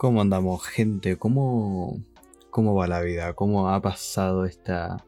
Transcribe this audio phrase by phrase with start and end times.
[0.00, 1.16] ¿Cómo andamos, gente?
[1.18, 2.02] ¿Cómo,
[2.48, 3.34] cómo va la vida?
[3.34, 5.04] ¿Cómo ha pasado esta,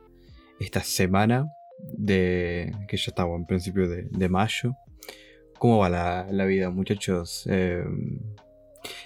[0.61, 4.75] esta semana de que ya estamos en principio de, mayo?
[5.59, 7.47] ¿Cómo va la, vida, muchachos?
[7.47, 8.20] Em,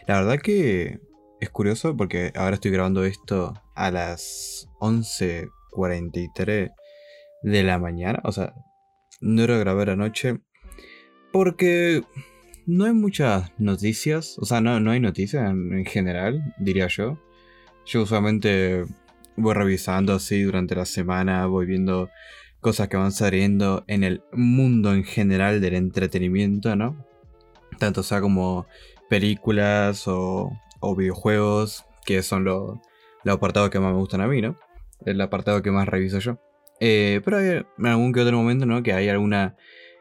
[0.09, 0.99] la verdad que
[1.41, 6.75] es curioso porque ahora estoy grabando esto a las 11.43
[7.43, 8.19] de la mañana.
[8.25, 8.55] O sea,
[9.21, 10.41] no era grabar anoche
[11.31, 12.03] porque
[12.67, 17.19] no hay muchas noticias, o sea, no, no hay noticias en, general, diría yo.
[17.87, 18.85] Yo usualmente
[19.37, 22.11] voy revisando así durante la semana, voy viendo
[22.61, 27.07] cosas que van saliendo en el mundo en general del entretenimiento, ¿no?
[27.79, 28.67] Tanto sea como
[29.09, 30.51] películas o,
[30.97, 32.79] videojuegos, que son los
[33.27, 34.57] apartados que más me gustan a mí, ¿no?
[35.05, 36.39] El apartado que más reviso yo.
[36.81, 38.83] Eh, pero hay en algún que otro momento, ¿no?
[38.83, 39.57] Que hay alguna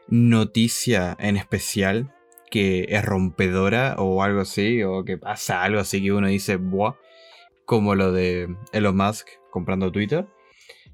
[0.08, 2.12] noticia en especial
[2.50, 6.58] que es rompedora o algo así, o que pasa algo así que uno dice,
[7.64, 10.26] como lo de Elon Musk comprando Twitter,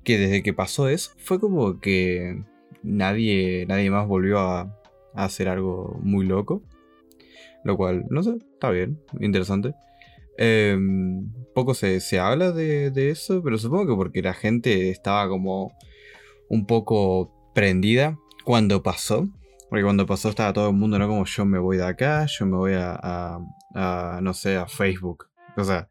[0.04, 2.42] que desde que pasó eso fue como que
[2.82, 4.78] nadie, nadie más volvió a,
[5.14, 6.62] hacer algo muy loco,
[7.64, 9.74] lo cual, no sé, está bien, interesante.
[10.38, 15.70] Em, poco se, habla de, de, eso, pero supongo que porque la gente estaba como
[16.48, 19.28] un poco prendida cuando pasó.
[19.72, 21.08] Porque cuando pasó estaba todo el mundo, ¿no?
[21.08, 23.40] Como yo me voy de acá, yo me voy a,
[23.74, 25.28] a, no sé, a Facebook.
[25.56, 25.88] O sea,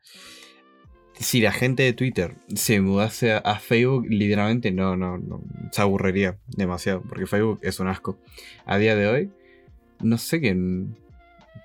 [1.14, 6.38] si la gente de Twitter se mudase a, Facebook, literalmente no, no, no, se aburriría
[6.46, 8.20] demasiado, porque Facebook es un asco.
[8.68, 9.32] A día de hoy,
[10.00, 10.96] no sé quién,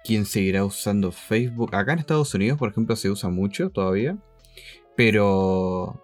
[0.03, 1.75] quién seguirá usando Facebook.
[1.75, 4.17] Acá en Estados Unidos, por ejemplo, se usa mucho todavía,
[4.97, 6.03] pero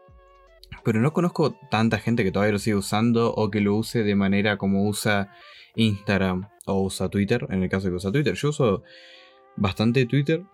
[0.84, 4.14] pero no conozco tanta gente que todavía lo sigue usando o que lo use de
[4.14, 5.30] manera como usa
[5.76, 8.34] Instagram o usa Twitter, en el caso de que usa Twitter.
[8.34, 8.82] Yo uso
[9.56, 10.44] bastante Twitter,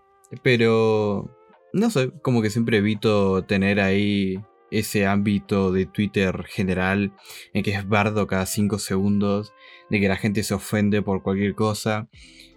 [0.42, 1.34] pero
[1.72, 7.12] no sé, como que siempre evito tener ahí ese ámbito de Twitter general
[7.52, 9.52] en que es bardo cada 5 segundos,
[9.90, 12.08] de que la gente se ofende por cualquier cosa.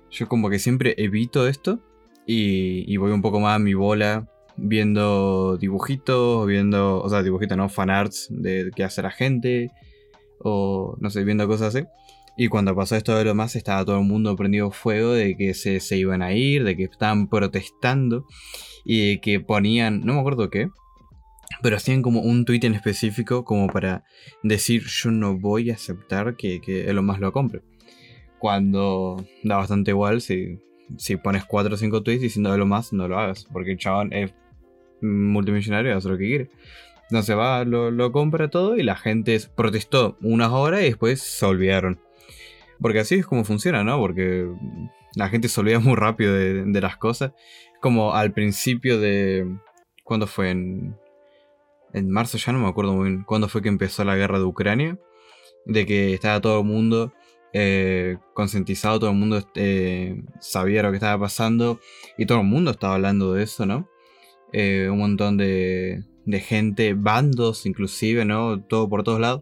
[0.09, 1.79] Yo como que siempre evito esto
[2.25, 7.69] y, voy un poco más a mi bola viendo dibujitos, viendo, o sea, dibujitos no,
[7.69, 9.71] fanarts de qué hace la gente,
[10.39, 11.87] o no sé, viendo cosas así.
[12.37, 15.53] Y cuando pasó esto de lo más, estaba todo el mundo prendido fuego de que
[15.53, 18.25] se, se iban a ir, de que estaban protestando
[18.85, 20.69] y que ponían, no me acuerdo qué,
[21.61, 24.03] pero hacían como un tweet en específico como para
[24.43, 27.61] decir yo no voy a aceptar que, que Elon Musk lo compre.
[28.39, 30.59] Cuando da bastante igual si,
[30.97, 34.13] si pones 4 o 5 tweets diciendo Elon Musk no lo hagas, porque el chabón
[34.13, 34.33] es
[35.01, 36.49] multimillonario y hace lo que quiere.
[37.09, 41.45] Entonces va, lo, lo compra todo y la gente protestó unas horas y después se
[41.45, 41.99] olvidaron.
[42.81, 43.97] Porque así es como funciona, ¿no?
[43.99, 44.49] Porque
[45.15, 47.33] la gente se olvida muy rápido de, las cosas.
[47.81, 49.47] Como al principio de...
[50.03, 50.49] ¿Cuándo fue?
[50.49, 50.97] En,
[51.93, 53.23] en marzo ya no me acuerdo muy bien.
[53.23, 54.99] ¿Cuándo fue que empezó la guerra de Ucrania?
[55.65, 57.13] De que estaba todo el mundo
[57.53, 61.79] eh, concientizado, todo el mundo eh, sabía lo que estaba pasando
[62.17, 63.89] y todo el mundo estaba hablando de eso, ¿no?
[64.53, 68.61] Eh, un montón de, de gente, bandos inclusive, ¿no?
[68.63, 69.41] Todo por todos lados.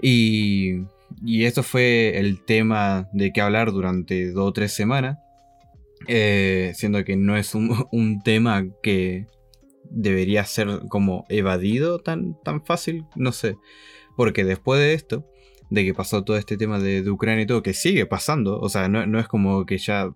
[0.00, 0.82] Y
[1.24, 5.18] y esto fue el tema de que hablar durante dos o tres semanas.
[6.06, 9.26] Eh, siendo que no es un, tema que
[9.90, 13.56] debería ser como evadido tan, tan fácil, no sé.
[14.16, 15.26] Porque después de esto,
[15.70, 18.88] de que pasó todo este tema de, Ucrania y todo, que sigue pasando, o sea,
[18.88, 20.14] no, es como que ya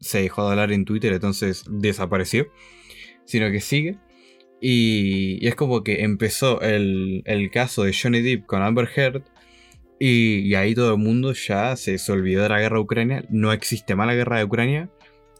[0.00, 2.48] se dejó de hablar en Twitter, entonces desapareció,
[3.24, 3.98] sino que sigue.
[4.60, 9.22] Y, es como que empezó el, el, caso de Johnny Depp con Amber Heard,
[9.98, 13.24] y, ahí todo el mundo ya se, olvidó de la guerra de Ucrania.
[13.30, 14.90] No existe más la guerra de Ucrania.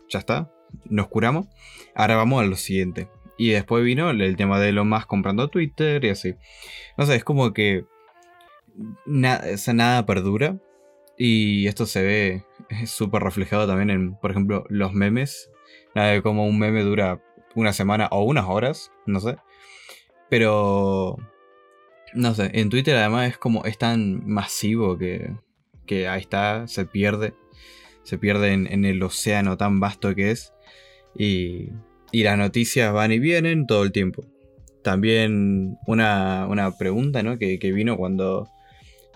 [0.08, 0.52] Ya está.
[0.84, 1.46] Nos curamos.
[1.94, 3.08] Ahora vamos a lo siguiente.
[3.36, 6.34] Y después vino el, tema de lo más comprando Twitter y así.
[6.96, 7.84] No sé, es como que
[9.06, 10.58] nada perdura.
[11.16, 12.44] Y esto se ve
[12.86, 15.50] súper reflejado también en, por ejemplo, los memes.
[15.94, 17.22] Nada de como un meme dura
[17.54, 19.36] una semana o unas horas, no sé.
[20.28, 21.16] Pero
[22.14, 25.32] no sé, en Twitter además es como, es tan masivo que,
[25.86, 27.34] que ahí está, se pierde.
[28.04, 30.54] Se pierde en, el océano tan vasto que es.
[31.14, 31.70] Y,
[32.10, 34.24] y, las noticias van y vienen todo el tiempo.
[34.82, 37.38] También una, una pregunta ¿no?
[37.38, 38.48] que, que, vino cuando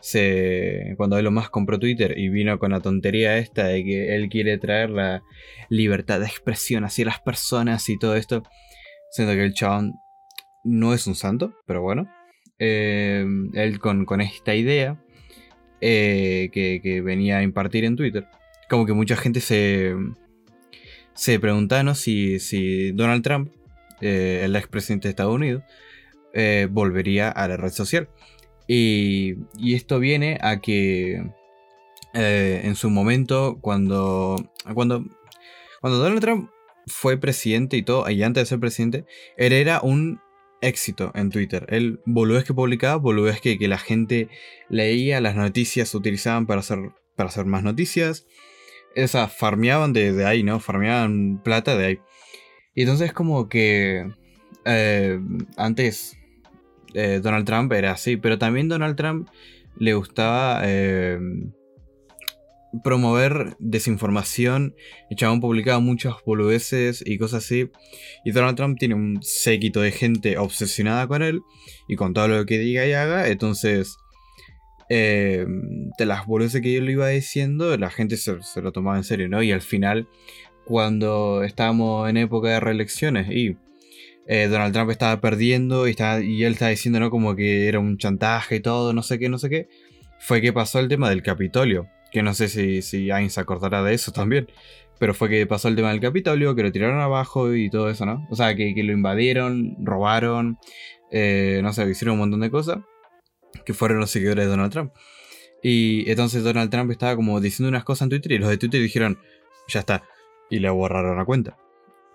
[0.03, 4.29] se cuando Elon Musk compró Twitter y vino con la tontería esta de que él
[4.29, 5.23] quiere traer la
[5.71, 8.43] libertad de expresión hacia las personas y todo esto.
[9.11, 9.95] Siento que el chabón
[10.65, 12.09] no es un santo, pero bueno,
[12.59, 15.03] eh, él con, esta idea
[15.81, 18.27] eh, que, venía a impartir en Twitter,
[18.69, 19.95] como que mucha gente se,
[21.15, 21.41] se
[21.95, 23.53] si, si Donald Trump,
[24.01, 25.63] eh, el expresidente de Estados Unidos,
[26.71, 28.09] volvería a la red social.
[28.69, 31.23] Y, y esto viene a que
[32.15, 34.37] en su momento, cuando,
[34.73, 35.05] cuando,
[35.81, 36.51] cuando Donald Trump
[36.87, 39.05] fue presidente y todo, y antes de ser presidente,
[39.37, 40.21] él era un
[40.63, 41.67] éxito en Twitter.
[41.69, 44.29] Él, boludez que publicaba, boludez que, que la gente
[44.69, 46.79] leía, las noticias se utilizaban para hacer,
[47.17, 48.27] para hacer más noticias.
[48.95, 50.61] Sea, farmeaban de, ahí, ¿no?
[50.61, 51.99] Farmeaban plata de ahí.
[52.75, 54.11] Y entonces como que
[54.65, 55.21] eh,
[55.57, 56.17] antes
[56.95, 59.29] eh, Donald Trump era así, pero también Donald Trump
[59.77, 60.63] le gustaba...
[60.65, 61.19] Eh,
[62.83, 64.75] promover desinformación.
[65.11, 67.71] El chabón publicaba muchas boludeces y cosas así.
[68.25, 71.43] Y Donald Trump tiene un séquito de gente obsesionada con él
[71.89, 73.29] y con todo lo que diga y haga.
[73.29, 73.99] Entonces,
[74.89, 75.45] eh,
[75.99, 79.29] de las boludeces que yo le iba diciendo, la gente se, lo tomaba en serio,
[79.29, 79.43] ¿no?
[79.43, 80.09] Y al final,
[80.65, 83.57] cuando estábamos en época de reelecciones y
[84.27, 87.11] eh, Donald Trump estaba perdiendo y, estaba, y él estaba diciendo, ¿no?
[87.11, 89.69] Como que era un chantaje y todo, no sé qué, no sé qué.
[90.21, 93.95] Fue que pasó el tema del Capitolio que no sé si, si se acordará de
[93.95, 94.49] eso también.
[94.99, 98.07] Pero fue que pasó el tema del Capitolio, que lo tiraron abajo y todo eso,
[98.07, 98.27] ¿no?
[98.31, 100.59] O sea, que, lo invadieron, robaron,
[101.11, 102.79] eh, no sé, hicieron un montón de cosas.
[103.65, 104.93] Que fueron los seguidores de Donald Trump.
[105.63, 108.81] Y entonces Donald Trump estaba como diciendo unas cosas en Twitter y los de Twitter
[108.81, 109.19] dijeron,
[109.69, 110.05] ya está.
[110.51, 111.57] Y le borraron la cuenta.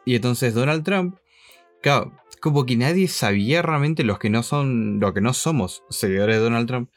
[0.06, 1.18] Y entonces Donald Trump,
[1.82, 6.38] claro, como que nadie sabía realmente los que no son, lo que no somos seguidores
[6.38, 6.90] de Donald Trump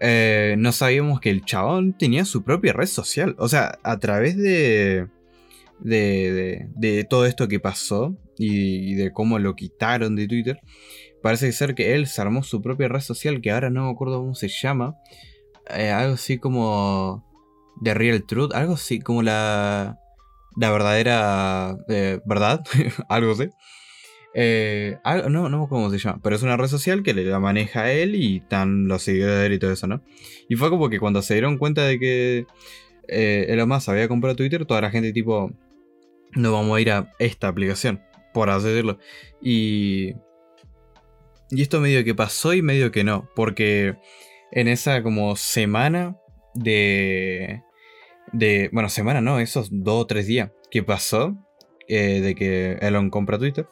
[0.00, 3.34] eh, no sabíamos que el chabón tenía su propia red social.
[3.38, 5.08] O sea, a través de,
[5.80, 10.60] de, todo esto que pasó y, de cómo lo quitaron de Twitter,
[11.22, 14.18] parece ser que él se armó su propia red social que ahora no me acuerdo
[14.18, 14.96] cómo se llama.
[15.70, 17.24] Eh, algo así como
[17.82, 19.98] The Real Truth, algo así como la,
[20.56, 22.64] la verdadera eh, verdad,
[23.08, 23.50] algo así.
[24.38, 24.98] Eh,
[25.30, 28.36] no, no cómo se llama, pero es una red social que la maneja él y
[28.36, 30.02] están los seguidores y todo eso, ¿no?
[30.46, 32.46] Y fue como que cuando se dieron cuenta de que
[33.08, 35.50] eh, Elon Musk había comprado Twitter, toda la gente tipo,
[36.32, 38.02] no vamos a ir a esta aplicación,
[38.34, 38.98] por así decirlo.
[39.40, 40.12] Y,
[41.50, 43.96] y esto medio que pasó y medio que no, porque
[44.52, 46.14] en esa como semana
[46.52, 47.62] de...
[48.34, 51.34] de bueno, semana no, esos dos o tres días que pasó
[51.88, 53.66] eh, de que Elon compra Twitter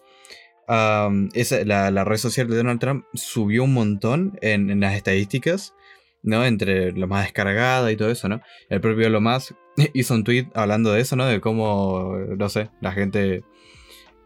[0.69, 5.75] esa, la, red social de Donald Trump subió un montón en, las estadísticas,
[6.22, 6.44] ¿no?
[6.44, 8.40] Entre lo más descargada y todo eso, ¿no?
[8.69, 9.55] El propio lo más
[9.94, 11.26] hizo un tweet hablando de eso, ¿no?
[11.26, 13.44] De cómo, no sé, la gente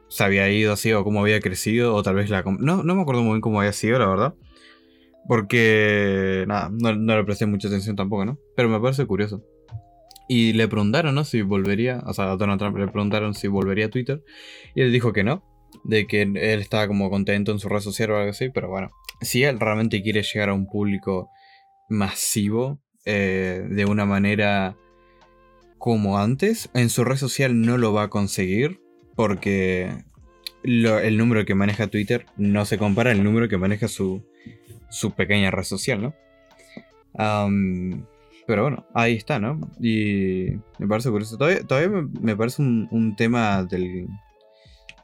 [0.09, 2.43] se había ido así o cómo había crecido o tal vez la...
[2.43, 4.35] No, no me acuerdo muy bien cómo había sido, la verdad.
[5.27, 8.39] Porque, nada, no, no le presté mucha atención tampoco, ¿no?
[8.57, 9.45] Pero me parece curioso.
[10.27, 11.25] Y le preguntaron, ¿no?
[11.25, 14.23] Si volvería, o sea, a Donald Trump le preguntaron si volvería a Twitter.
[14.75, 15.43] Y él dijo que no,
[15.85, 18.91] de que él estaba como contento en su red social o algo así, pero bueno,
[19.21, 21.31] si él realmente quiere llegar a un público
[21.89, 24.77] masivo eh, de una manera
[25.79, 28.81] como antes, en su red social no lo va a conseguir
[29.15, 30.05] porque
[30.65, 34.23] el número que maneja Twitter no se compara al número que maneja su,
[34.91, 36.15] su pequeña red social, ¿no?
[38.47, 39.61] pero bueno, ahí está, ¿no?
[39.81, 41.37] Y me parece curioso.
[41.37, 44.07] Todavía, todavía me, parece un tema del,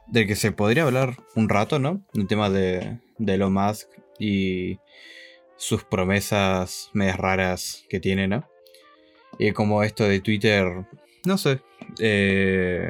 [0.07, 2.05] del que se podría hablar un rato, ¿no?
[2.13, 4.79] El tema de, de Elon Musk y
[5.57, 8.47] sus promesas medias raras que tiene, ¿no?
[9.37, 10.85] Y como esto de Twitter,
[11.25, 11.61] no sé,
[11.99, 12.87] eh,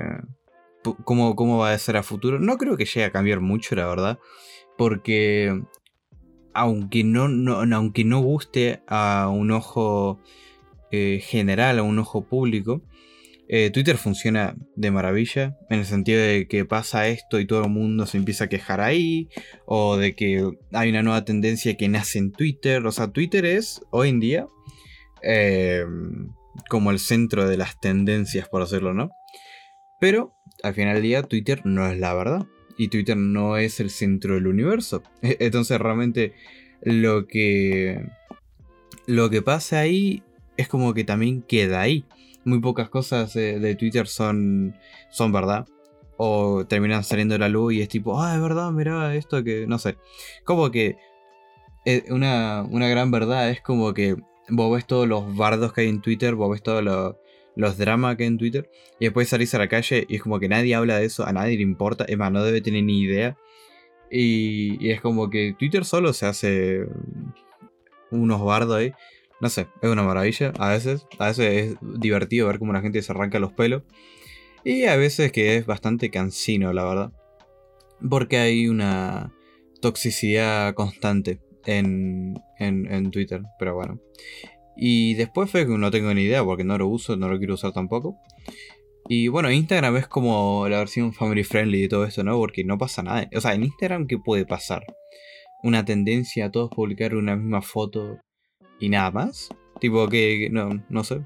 [1.04, 2.40] ¿cómo, ¿cómo va a ser a futuro?
[2.40, 4.20] No creo que llegue a cambiar mucho, la verdad,
[4.78, 5.62] porque
[6.54, 10.20] aunque no, no aunque no guste a un ojo
[10.92, 12.82] eh, general, a un ojo público,
[13.48, 17.70] eh, Twitter funciona de maravilla, en el sentido de que pasa esto y todo el
[17.70, 19.30] mundo se empieza a quejar ahí,
[19.66, 22.86] o de que hay una nueva tendencia que nace en Twitter.
[22.86, 24.48] O sea, Twitter es hoy en día
[25.22, 26.32] em,
[26.70, 29.12] como el centro de las tendencias, por decirlo, ¿no?
[30.00, 30.34] Pero
[30.64, 32.46] al final del día, Twitter no es la verdad.
[32.78, 35.04] Y Twitter no es el centro del universo.
[35.22, 36.34] Entonces, realmente
[36.82, 38.06] lo que.
[39.08, 40.24] Lo que pasa ahí
[40.58, 42.06] es como que también queda ahí
[42.46, 44.76] muy pocas cosas de, Twitter son,
[45.10, 45.66] son verdad.
[46.18, 49.68] O terminan saliendo a la luz y es tipo, ah, es verdad, mira esto que,
[49.68, 49.98] no sé.
[50.46, 50.96] Como que
[51.86, 54.16] eh, una, una gran verdad es como que
[54.50, 56.84] vos ves todos los bardos que hay en Twitter, vos ves todos
[57.56, 60.40] los dramas que hay en Twitter, y después salís a la calle y es como
[60.40, 63.02] que nadie habla de eso, a nadie le importa, es más, no debe tener ni
[63.02, 63.38] idea.
[64.10, 66.86] Y, y es como que Twitter solo se hace
[68.12, 68.94] unos bardos ahí.
[69.42, 70.54] No sé, es una maravilla.
[70.60, 73.84] A veces, a veces es divertido ver cómo la gente se arranca los pelos.
[74.64, 77.12] Y a veces que es bastante cansino, la verdad.
[78.10, 79.34] Porque hay una
[79.82, 84.00] toxicidad constante en, en, Twitter, pero bueno.
[84.76, 87.74] Y después que no tengo ni idea porque no lo uso, no lo quiero usar
[87.74, 88.18] tampoco.
[89.08, 92.38] Y bueno, Instagram es como la versión family friendly de todo esto, ¿no?
[92.38, 93.30] Porque no pasa nada.
[93.36, 94.84] O sea, en Instagram, ¿qué puede pasar?
[95.62, 98.20] Una tendencia a todos publicar una misma foto
[98.80, 99.50] y nada más.
[99.80, 101.22] Tipo que, no, no sé.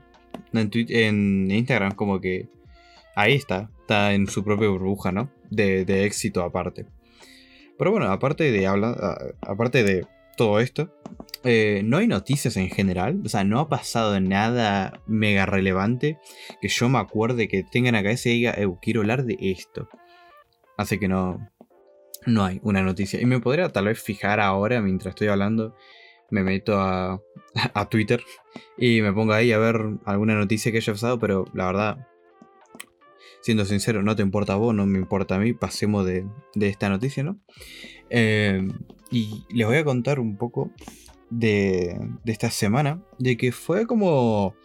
[0.54, 2.48] En, en Instagram como que
[3.16, 5.30] ahí está, está en su propia burbuja, ¿no?
[5.50, 6.86] De, de éxito aparte.
[7.78, 10.94] Pero bueno, aparte de hablar, aparte de todo esto,
[11.44, 16.18] eh, no hay noticias en general, o sea, no ha pasado nada mega relevante
[16.62, 19.90] que yo me acuerde que tengan acá ese y diga, quiero hablar de esto.
[20.78, 21.50] Así que no,
[22.26, 23.22] no hay una noticia.
[23.22, 25.76] Y me podría tal vez fijar ahora, mientras estoy hablando,
[26.30, 27.22] me meto a,
[27.74, 28.24] a Twitter
[28.78, 32.08] y me pongo ahí a ver alguna noticia que haya pasado, pero la verdad,
[33.42, 36.26] siendo sincero, no te importa a vos, no me importa a mí, pasemos de,
[36.60, 37.40] esta noticia, ¿no?
[38.10, 38.68] Eh,
[39.12, 40.72] y les voy a contar un poco
[41.30, 44.56] de, de esta semana, de que fue como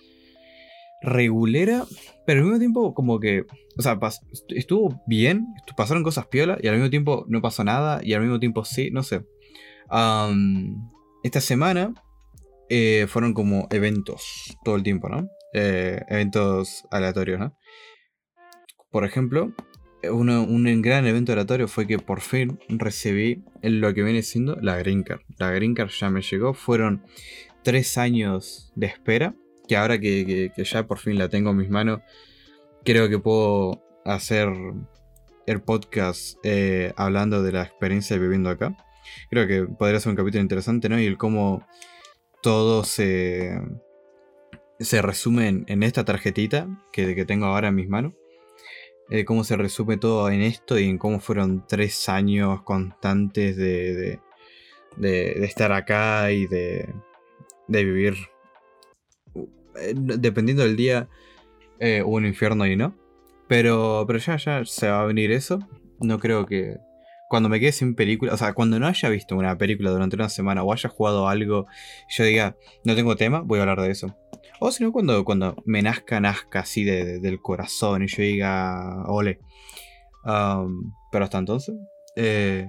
[1.05, 1.85] regulera,
[2.27, 3.45] pero al mismo tiempo como que,
[3.77, 3.99] o sea,
[4.49, 8.41] estuvo bien, pasaron cosas piola y al mismo tiempo no pasó nada y al mismo
[8.41, 9.23] tiempo sí, no sé.
[11.23, 11.93] esta semana
[12.77, 15.29] eh, fueron como eventos todo el tiempo, ¿no?
[15.53, 17.57] Eh, eventos aleatorios, ¿no?
[18.91, 19.53] Por ejemplo,
[20.11, 25.05] un gran evento aleatorio fue que por fin recibí lo que viene siendo la Green
[25.05, 25.21] Card.
[25.39, 27.05] La Green Card ya me llegó, fueron
[27.63, 29.37] tres años de espera,
[29.69, 32.01] que ahora que, ya por fin la tengo en mis manos,
[32.85, 34.49] creo que puedo hacer
[35.47, 38.77] el podcast eh, hablando de la experiencia viviendo acá.
[39.31, 40.99] Creo que podría ser un capítulo interesante, ¿no?
[41.01, 41.65] Y el cómo
[42.45, 43.59] todo se,
[44.79, 48.13] se resume en, esta tarjetita que, tengo ahora en mis manos.
[49.09, 54.21] Eh, cómo se resume todo en esto y en cómo fueron tres años constantes de,
[54.99, 56.87] de, estar acá y de,
[57.67, 58.15] de vivir.
[59.81, 61.09] Eh, dependiendo del día,
[61.79, 62.95] eh, un infierno y no.
[63.49, 65.61] Pero, pero ya, ya se va a venir eso.
[65.99, 66.77] No creo que.
[67.29, 70.29] Cuando me quede sin película, o sea, cuando no haya visto una película durante una
[70.29, 71.67] semana o haya jugado algo,
[72.09, 74.17] yo diga, no tengo tema, voy a hablar de eso.
[74.61, 79.41] O si no, cuando, cuando me nazca, nazca así del corazón y yo diga, ole.
[80.23, 81.75] pero hasta entonces,
[82.17, 82.69] eh,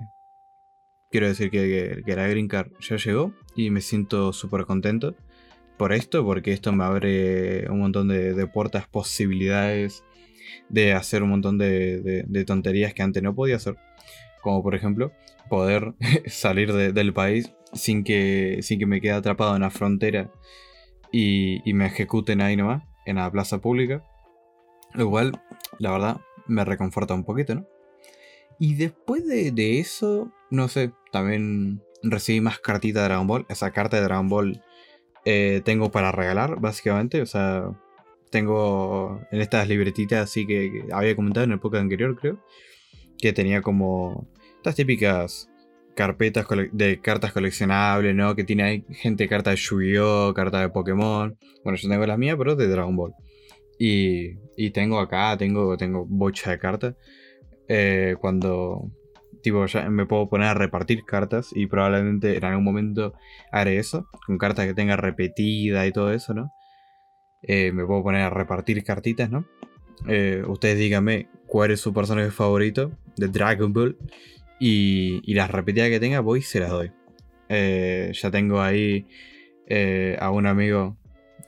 [1.11, 5.15] quiero decir que, la Green Card ya llegó y me siento súper contento
[5.77, 10.03] por esto, porque esto me abre un montón de, puertas, posibilidades
[10.69, 13.75] de hacer un montón de, tonterías que antes no podía hacer.
[14.45, 15.11] Como por ejemplo,
[15.49, 15.95] poder
[16.27, 20.31] salir del país sin que, sin que me quede atrapado en la frontera
[21.11, 24.03] y, me ejecuten ahí nomás, en la plaza pública.
[24.93, 25.41] Lo cual,
[25.79, 27.67] la verdad, me reconforta un poquito, ¿no?
[28.59, 33.47] Y después de, eso, no sé, también recibí más cartita de Dragon Ball.
[33.49, 34.61] Esa carta de Dragon Ball
[35.25, 37.19] eh, tengo para regalar, básicamente.
[37.23, 37.71] O sea,
[38.29, 42.37] tengo en estas libretitas así que, que había comentado en el podcast anterior, creo.
[43.17, 44.27] Que tenía como
[44.65, 45.47] estas típicas
[45.95, 48.35] carpetas de cartas coleccionables, ¿no?
[48.35, 51.37] Que tiene ahí gente cartas de Yu-Gi-Oh!, cartas de Pokémon.
[51.63, 53.13] Bueno, yo tengo las mías, pero de Dragon Ball.
[53.77, 56.95] Y, y tengo acá, tengo, tengo bocha de cartas.
[57.67, 58.89] Eh, cuando,
[59.43, 63.13] tipo, ya me puedo poner a repartir cartas y probablemente en algún momento
[63.51, 66.51] haré eso, con cartas que tenga repetida y todo eso, ¿no?
[67.43, 69.45] Eh, me puedo poner a repartir cartitas, ¿no?
[70.07, 73.97] Eh, ustedes díganme cuál es su personaje favorito de Dragon Ball
[74.59, 76.91] y, las repetidas que tenga, voy y se las doy.
[77.49, 79.07] Eh, ya tengo ahí
[79.67, 80.97] eh, a un amigo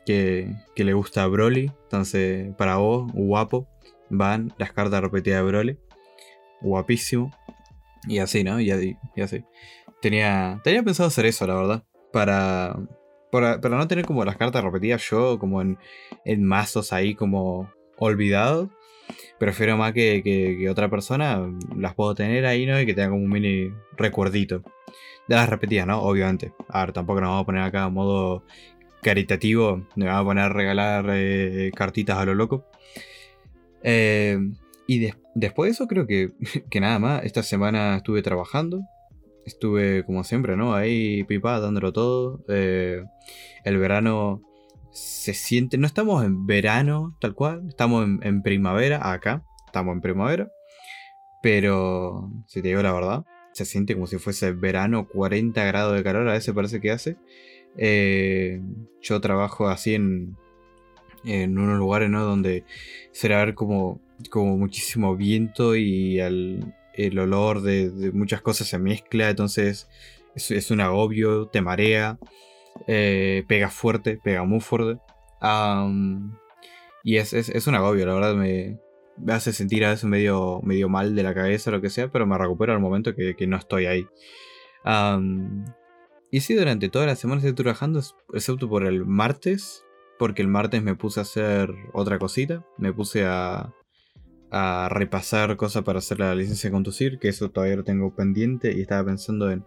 [0.05, 1.71] que, le gusta Broly.
[1.83, 3.67] Entonces, para vos, guapo,
[4.09, 5.79] van las cartas repetidas de Broly.
[6.61, 7.31] Guapísimo.
[8.07, 8.59] Y así, ¿no?
[8.59, 8.95] Y, así.
[10.01, 11.83] Tenía, tenía pensado hacer eso, la verdad.
[12.11, 12.77] Para,
[13.31, 15.77] para, no tener como las cartas repetidas yo, como en,
[16.25, 18.69] en mazos ahí como olvidados
[19.38, 22.79] prefiero más que, otra persona, las puedo tener ahí, ¿no?
[22.79, 24.63] Y que tenga como un mini recuerdito.
[25.27, 26.01] De las repetidas, ¿no?
[26.01, 26.53] Obviamente.
[26.70, 28.44] A ver, tampoco nos vamos a poner acá a modo
[29.01, 29.86] caritativo.
[29.96, 32.65] Nos vamos a poner a regalar eh, cartitas a lo loco.
[33.84, 34.38] Eh,
[34.88, 36.32] y después de eso creo que,
[36.70, 37.24] que nada más.
[37.25, 38.82] Esta semana estuve trabajando.
[39.46, 40.74] Estuve como siempre, ¿no?
[40.74, 42.44] Ahí pipa, dándolo todo.
[42.48, 43.03] Eh,
[43.63, 44.41] el verano
[44.97, 50.51] se siente, no estamos en verano tal cual, estamos en, primavera acá, estamos en primavera,
[51.43, 53.23] pero si te digo la verdad,
[53.53, 57.17] se siente como si fuese verano, 40 grados de calor, a veces parece que hace.
[57.77, 58.59] Eh,
[59.01, 60.35] yo trabajo así en,
[61.25, 62.23] en unos lugares, ¿no?
[62.23, 62.63] Donde
[63.11, 64.01] será ver como,
[64.31, 69.87] como muchísimo viento y el, el olor de, muchas cosas se mezcla, entonces
[70.35, 72.17] es, un agobio, te marea,
[72.88, 75.00] eh, pega fuerte, pega muy fuerte.
[77.03, 78.79] y es, es, un agobio, la verdad me,
[79.29, 82.25] hace sentir a veces medio, medio mal de la cabeza o lo que sea, pero
[82.25, 84.07] me recupero al momento que, no estoy ahí.
[86.31, 88.01] y sí, durante toda la semana estoy trabajando,
[88.34, 89.84] excepto por el martes,
[90.19, 93.74] porque el martes me puse a hacer otra cosita, me puse a,
[94.51, 98.74] a repasar cosas para hacer la licencia de conducir, que eso todavía lo tengo pendiente
[98.75, 99.65] y estaba pensando en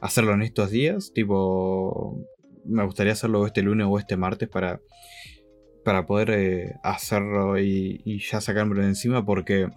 [0.00, 2.18] hacerlo en estos días, tipo,
[2.66, 4.80] me gustaría hacerlo este lunes o este martes para,
[5.84, 9.68] para poder eh, hacerlo y, ya sacármelo de encima, porque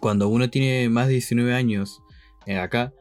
[0.00, 2.00] cuando uno tiene más de 19 años
[2.46, 2.92] eh, acá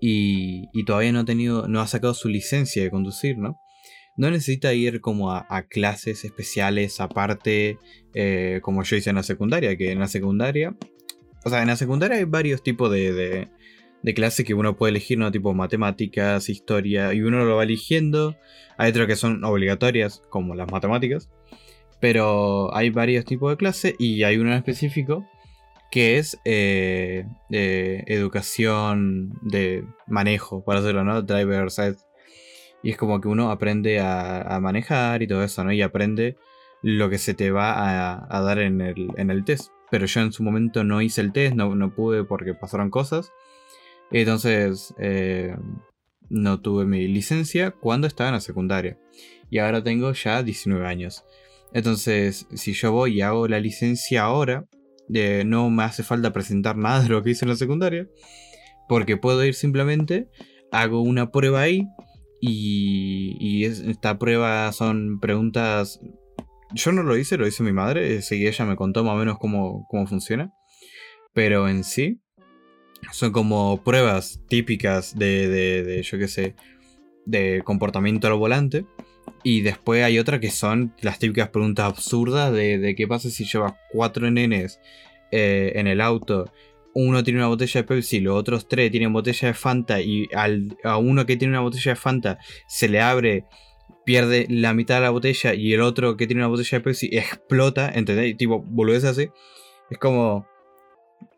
[0.00, 3.56] y, y, todavía no ha tenido, no ha sacado su licencia de conducir, ¿no?
[4.20, 7.78] no necesita ir como a, clases especiales aparte,
[8.12, 10.76] eh, como yo hice en la secundaria, que en la secundaria,
[11.42, 13.48] o sea, en la secundaria hay varios tipos de,
[14.14, 15.30] clases que uno puede elegir, ¿no?
[15.30, 18.36] Tipo matemáticas, historia, y uno lo va eligiendo.
[18.76, 21.30] Hay otras que son obligatorias, como las matemáticas.
[22.00, 25.26] Pero hay varios tipos de clases y hay uno en específico
[25.90, 31.20] que es eh, educación de manejo, por decirlo, ¿no?
[31.22, 31.96] Driver side
[32.82, 35.72] y es como que uno aprende a, manejar y todo eso, ¿no?
[35.72, 36.36] Y aprende
[36.82, 39.70] lo que se te va a, dar en el, test.
[39.90, 43.32] Pero yo en su momento no hice el test, no, no pude porque pasaron cosas.
[44.10, 45.56] Entonces eh,
[46.28, 48.98] no tuve mi licencia cuando estaba en la secundaria.
[49.50, 51.24] Y ahora tengo ya 19 años.
[51.72, 54.66] Entonces, si yo voy y hago la licencia ahora,
[55.12, 58.08] eh, no me hace falta presentar nada de lo que hice en la secundaria.
[58.88, 60.28] Porque puedo ir simplemente,
[60.72, 61.86] hago una prueba ahí,
[62.40, 66.00] y, esta prueba son preguntas.
[66.72, 68.20] Yo no lo hice, lo hizo mi madre.
[68.30, 70.52] Y ella me contó más o menos cómo, funciona.
[71.34, 72.20] Pero en sí,
[73.12, 76.54] son como pruebas típicas de, de, yo qué sé,
[77.26, 78.84] de comportamiento al volante.
[79.42, 83.44] Y después hay otra que son las típicas preguntas absurdas de, de qué pasa si
[83.44, 84.80] llevas cuatro nenes
[85.30, 86.50] eh, en el auto
[86.94, 90.76] uno tiene una botella de Pepsi, los otros tres tienen botella de Fanta y al,
[90.84, 93.44] a uno que tiene una botella de Fanta se le abre,
[94.04, 97.08] pierde la mitad de la botella y el otro que tiene una botella de Pepsi
[97.12, 98.36] explota, ¿entendés?
[98.36, 99.28] Tipo, volvés así.
[99.90, 100.48] Es como...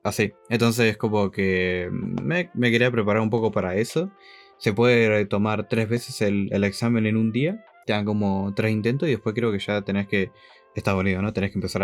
[0.03, 0.33] Así.
[0.49, 4.11] Entonces es como que me, quería preparar un poco para eso.
[4.59, 7.65] Se puede tomar tres veces el, examen en un día.
[7.87, 10.31] Te dan como tres intentos y después creo que ya tenés que...
[10.75, 11.33] Está bonito, ¿no?
[11.33, 11.83] Tenés que empezar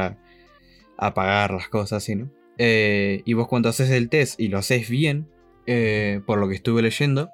[0.97, 2.31] a, pagar las cosas así, ¿no?
[2.57, 5.29] Eh, y vos cuando haces el test y lo haces bien,
[5.67, 7.31] eh, por lo que estuve leyendo,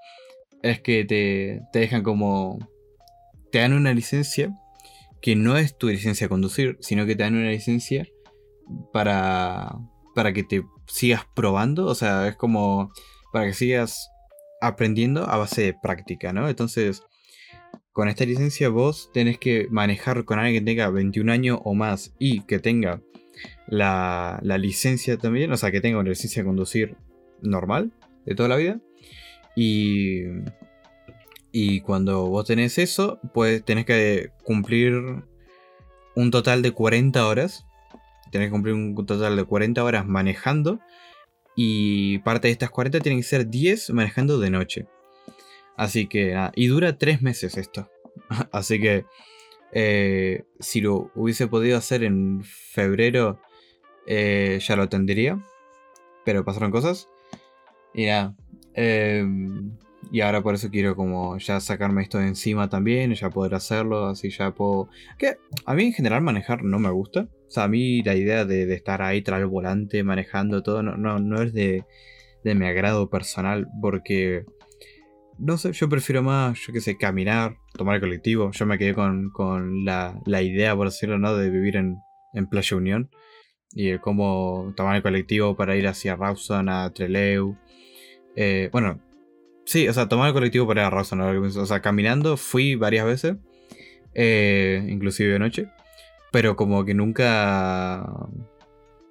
[0.62, 2.58] es que te, dejan como...
[3.52, 4.52] Te dan una licencia
[5.22, 8.06] que no es tu licencia a conducir, sino que te dan una licencia
[8.92, 9.78] para,
[10.14, 12.92] para que te sigas probando, o sea, es como
[13.32, 14.10] para que sigas
[14.60, 16.48] aprendiendo a base de práctica, ¿no?
[16.48, 17.02] Entonces,
[17.92, 22.14] con esta licencia vos tenés que manejar con alguien que tenga 21 años o más
[22.18, 23.00] y que tenga
[23.66, 26.96] la, licencia también, o sea, que tenga una licencia de conducir
[27.40, 27.92] normal
[28.24, 28.80] de toda la vida.
[29.56, 30.22] Y,
[31.52, 35.22] y cuando vos tenés eso, pues tenés que cumplir
[36.16, 37.66] un total de 40 horas.
[38.34, 40.80] Tenés que cumplir un total de 40 horas manejando.
[41.54, 44.88] Y parte de estas 40 tienen que ser 10 manejando de noche.
[45.76, 47.88] Así que Y dura 3 meses esto.
[48.50, 49.04] Así que
[49.70, 53.40] eh, si lo hubiese podido hacer en febrero,
[54.08, 55.40] eh, ya lo tendría.
[56.24, 57.08] Pero pasaron cosas.
[57.94, 58.34] Y nada.
[58.74, 59.78] Em,
[60.10, 64.06] y ahora por eso quiero como ya sacarme esto de encima también, ya poder hacerlo,
[64.06, 64.88] así ya puedo...
[65.18, 67.28] Que a mí en general manejar no me gusta.
[67.48, 70.96] O sea, a mí la idea de, estar ahí tras el volante, manejando todo, no,
[70.96, 71.84] no, no es de,
[72.42, 74.44] de mi agrado personal, porque
[75.38, 78.50] no sé, yo prefiero más, yo qué sé, caminar, tomar el colectivo.
[78.52, 81.36] Yo me quedé con, la, idea, por decirlo, ¿no?
[81.36, 81.96] De vivir en,
[82.48, 83.10] Playa Unión.
[83.72, 87.56] Y cómo tomar el colectivo para ir hacia Rawson, a Treleu.
[88.36, 89.00] Eh, bueno,
[89.64, 91.20] sí, o sea, tomar el colectivo para a Rawson.
[91.20, 93.36] O sea, caminando fui varias veces.
[94.14, 95.68] Eh, inclusive de noche.
[96.32, 98.06] Pero como que nunca...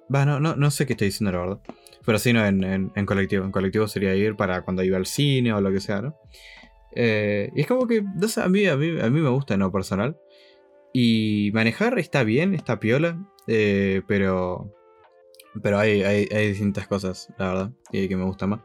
[0.08, 1.60] Bueno, no, no sé qué estoy diciendo, la verdad.
[2.04, 3.44] Pero sí, no, en, colectivo.
[3.44, 6.16] En colectivo sería ir para cuando iba al cine o lo que sea, ¿no?
[6.94, 9.72] Eh, y es como que, a, mí, a, mí, me gusta, ¿no?
[9.72, 10.16] Personal.
[10.92, 14.70] Y manejar está bien, está piola, eh, pero
[15.62, 18.60] pero hay, hay, distintas cosas, la verdad, que, me gusta más.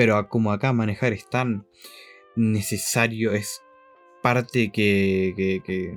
[0.00, 1.66] Pero como acá manejar es tan
[2.34, 3.60] necesario, es
[4.22, 5.94] parte que,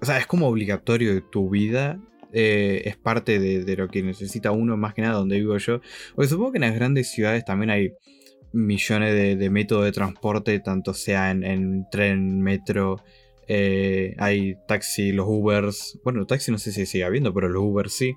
[0.00, 2.00] O sea, es como obligatorio de tu vida.
[2.32, 5.80] eh, es parte de, lo que necesita uno, más que nada donde vivo yo.
[6.14, 7.90] Porque supongo que en las grandes ciudades también hay
[8.52, 13.02] millones de, métodos de transporte, tanto sea en, en tren, metro,
[13.48, 15.98] eh, hay taxi, los Ubers.
[16.04, 18.14] Bueno, taxi no sé si sigue habiendo, pero los Ubers sí.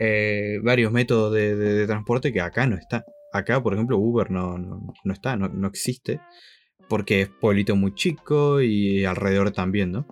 [0.00, 3.04] Eh, varios métodos de- de transporte que acá no está.
[3.32, 6.20] Acá, por ejemplo, Uber no, no, no está, no, no existe.
[6.88, 10.06] Porque es pueblito muy chico y alrededor también, ¿no?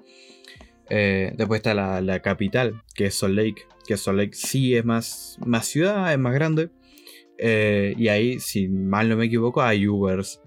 [0.91, 3.63] Eh, después está la, la capital, que es Salt Lake.
[3.87, 6.71] Que Salt Lake sí es más, más ciudad, es más grande.
[7.39, 10.41] Eh, y ahí, si mal no me equivoco, hay Ubers.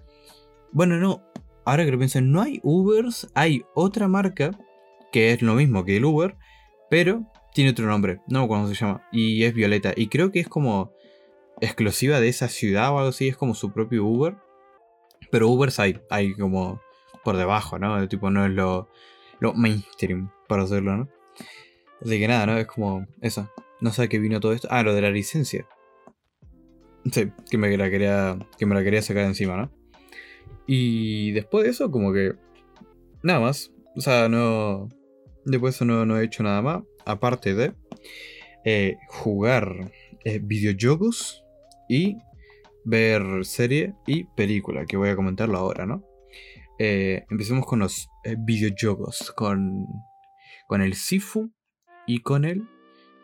[0.71, 1.23] Bueno, no.
[1.65, 4.51] Ahora que lo pienso, no hay Ubers, hay otra marca
[5.11, 6.35] que es lo mismo que el Uber,
[6.89, 8.19] pero tiene otro nombre.
[8.27, 9.07] No me cómo se llama.
[9.11, 9.93] Y es Violeta.
[9.95, 10.93] Y creo que es como
[11.61, 13.27] exclusiva de esa ciudad o algo así.
[13.27, 14.35] Es como su propio Uber.
[15.31, 16.81] Pero Ubers hay, hay como
[17.23, 18.07] por debajo, ¿no?
[18.07, 18.87] Tipo, no es lo,
[19.39, 21.09] lo mainstream, para hacerlo, ¿no?
[22.01, 22.57] Así que nada, ¿no?
[22.57, 23.49] Es como eso.
[23.81, 24.67] No sé a qué vino todo esto.
[24.71, 25.67] Ah, lo de la licencia.
[27.11, 29.71] Sí, que me la quería, que me la quería sacar encima, ¿no?
[30.65, 32.33] Y después de eso, como que.
[33.23, 33.71] Nada más.
[33.95, 34.87] O sea, no.
[35.45, 36.83] Después de eso no, no he hecho nada más.
[37.05, 37.73] Aparte de.
[38.63, 39.91] eh, jugar
[40.25, 41.43] eh, videojuegos
[41.89, 42.17] y
[42.83, 46.03] ver serie y película, que voy a comentarlo ahora, ¿no?
[46.79, 49.87] Eh, empecemos con los eh, videojuegos, con,
[50.67, 51.51] con el Sifu
[52.05, 52.67] y con el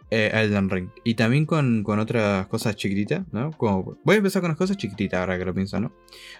[0.10, 0.90] eh, Elden Ring.
[1.04, 3.52] Y también con, con otras cosas chiquititas, ¿no?
[3.52, 5.94] Como, voy a empezar con las cosas chiquititas ahora que lo pienso, ¿no?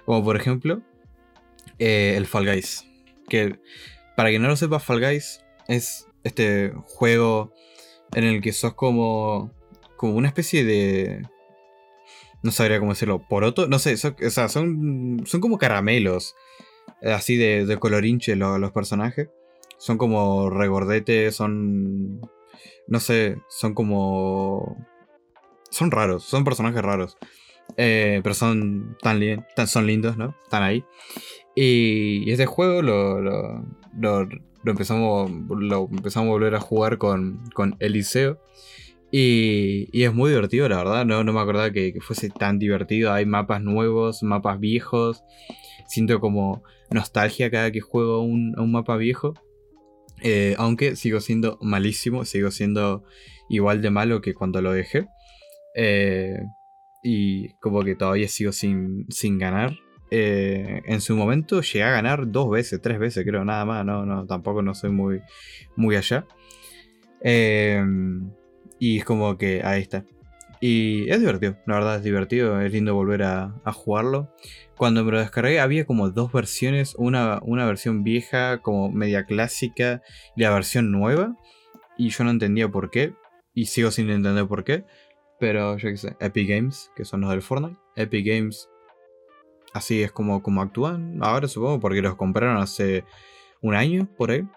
[0.06, 0.82] Como por ejemplo,
[1.78, 2.86] el Fall Guys.
[3.30, 3.60] Que
[4.18, 7.54] para quien no lo sepa, Fall Guys es este juego
[8.14, 9.52] en el que sos como,
[9.98, 11.28] como una especie de...
[12.44, 13.68] No sabría cómo decirlo, poroto.
[13.68, 16.36] No sé, son, o sea, son, son como caramelos.
[17.02, 19.30] eh, Así de, de colorinche lo- los personajes.
[19.78, 22.22] Son como regordetes, son...
[22.88, 24.78] No sé, son como...
[25.72, 27.18] Son raros, son personajes raros.
[27.78, 30.36] Eh, pero son tan, li- tan- son lindos, ¿no?
[30.44, 30.84] Están ahí.
[31.56, 33.66] Y, y este juego lo, lo,
[33.98, 38.40] lo- lo empezamos, lo empezamos a volver a jugar con, con Eliseo.
[39.16, 41.06] Y, y es muy divertido, la verdad.
[41.06, 43.14] No, no me acordaba que, fuese tan divertido.
[43.14, 45.24] Hay mapas nuevos, mapas viejos.
[45.86, 49.36] Siento como nostalgia cada que juego un, un mapa viejo.
[50.24, 53.04] Eh, aunque sigo siendo malísimo, sigo siendo
[53.50, 55.06] igual de malo que cuando lo dejé.
[55.76, 56.40] Eh,
[57.04, 59.78] y como que todavía sigo sin, sin ganar.
[60.10, 63.86] Eh, en su momento llegué a ganar dos veces, tres veces, creo, nada más.
[63.86, 65.22] No, no, tampoco no soy muy,
[65.76, 66.26] muy allá.
[67.22, 67.80] Eh,
[68.80, 70.06] y es como que ahí está.
[70.62, 74.34] Y es divertido, la verdad es divertido, es lindo volver a, a jugarlo.
[74.78, 80.02] Cuando me lo descargué había como dos versiones, una, una versión vieja como media clásica
[80.36, 81.36] y la versión nueva.
[81.98, 83.14] Y yo no entendía por qué,
[83.54, 84.86] y sigo sin entender por qué.
[85.40, 87.78] Pero yo qué sé, Epic Games, que son los del Fortnite.
[87.96, 88.70] Epic Games,
[89.74, 93.04] así es como, como actúan ahora supongo, porque los compraron hace
[93.62, 94.48] un año por ahí.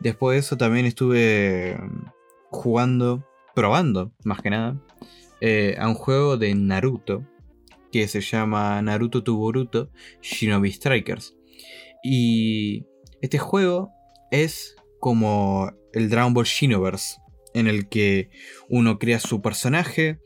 [0.00, 2.06] Después de eso también estuve mm,
[2.50, 4.80] jugando, probando más que nada,
[5.40, 7.24] eh, a un juego de Naruto
[7.92, 9.90] que se llama Naruto to Boruto
[10.20, 11.36] Shinobi Strikers.
[12.02, 12.84] Y
[13.22, 13.90] este juego
[14.30, 17.18] es como el Dragon Ball Xenoverse,
[17.54, 18.30] en el que
[18.68, 20.18] uno crea su personaje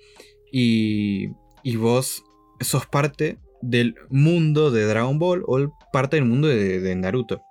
[0.51, 1.29] y,
[1.63, 2.25] y vos
[2.61, 7.43] sos parte del mundo de Dragon Ball o parte del mundo de, de Naruto.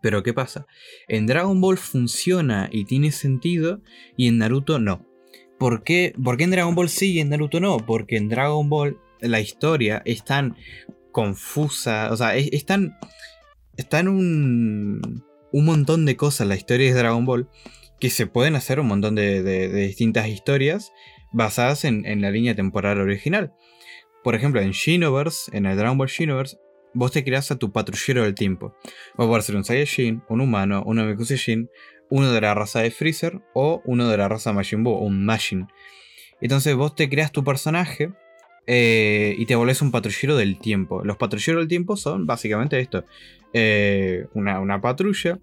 [0.00, 0.66] Pero ¿qué pasa?
[1.08, 3.80] En Dragon Ball funciona y tiene sentido
[4.16, 5.06] y en Naruto no.
[5.58, 7.78] ¿Por qué, ¿Por qué en Dragon Ball sí y en Naruto no?
[7.78, 10.56] Porque en Dragon Ball la historia es tan
[11.12, 12.96] confusa, o sea, es, es tan...
[13.92, 17.48] Un, un montón de cosas la historia de Dragon Ball
[18.00, 20.92] que se pueden hacer un montón de, distintas historias
[21.32, 23.52] basadas en, en la línea temporal original.
[24.22, 26.58] Por ejemplo, en Xenoverse, en el Dragon Ball Xenoverse,
[26.96, 28.74] vos te creas a tu patrullero del tiempo.
[29.20, 31.68] Va a poder ser un Saiyajin, un humano, un Namekusei
[32.08, 35.66] uno de la raza de Freezer o uno de la raza Majin Buu, un Majin.
[36.40, 38.12] Entonces vos te creas tu personaje
[38.66, 41.04] eh, y te volvés un patrullero del tiempo.
[41.04, 43.04] Los patrulleros del tiempo son básicamente esto:
[43.52, 45.38] eh, una, una patrulla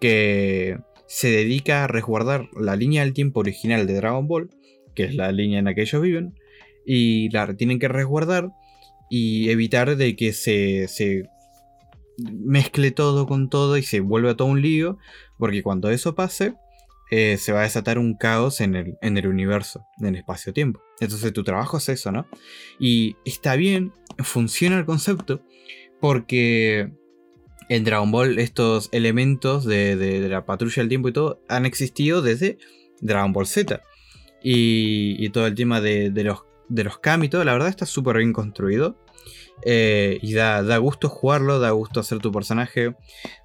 [0.00, 4.50] que se dedica a resguardar la línea del tiempo original de Dragon Ball,
[4.94, 6.34] que es la línea en la que ellos viven,
[6.86, 8.50] y la tienen que resguardar
[9.14, 11.28] y evitar de que se, se
[12.16, 14.96] mezcle todo con todo y se vuelva todo un lío,
[15.36, 16.54] porque cuando eso pase,
[17.10, 20.80] eh, se va a desatar un caos en el, en el universo, en el espacio-tiempo.
[20.98, 22.26] Entonces tu trabajo es eso, ¿no?
[22.80, 25.42] Y está bien, funciona el concepto,
[26.00, 26.90] porque
[27.68, 32.56] en Dragon Ball estos elementos de, la patrulla del tiempo y todo han existido desde
[33.02, 33.82] Dragon Ball Z.
[34.42, 38.16] Y, todo el tema de, los, de los Kami y todo, la verdad está súper
[38.16, 38.96] bien construido.
[39.64, 42.96] Eh, y da, da, gusto jugarlo, da gusto hacer tu personaje,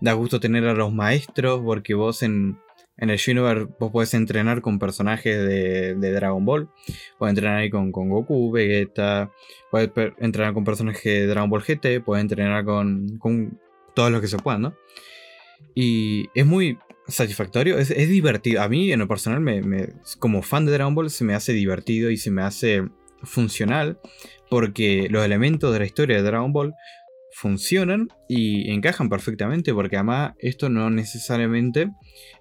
[0.01, 2.57] da gusto tener a los maestros, porque vos en,
[2.97, 6.69] en el Universe vos podés entrenar con personajes de, Dragon Ball.
[7.17, 9.31] Puedes entrenar ahí con, Goku, Vegeta.
[9.69, 12.03] Puedes entrenar con personajes de Dragon Ball GT.
[12.03, 13.59] Puedes entrenar con, con
[13.93, 14.75] todos los que se puedan, ¿no?
[15.75, 18.61] Y es muy satisfactorio, es, divertido.
[18.61, 22.09] A mí, en lo personal, me, como fan de Dragon Ball, se me hace divertido
[22.09, 22.83] y se me hace
[23.27, 23.99] funcional.
[24.49, 26.73] Porque los elementos de la historia de Dragon Ball
[27.33, 31.91] funcionan y encajan perfectamente porque además esto no necesariamente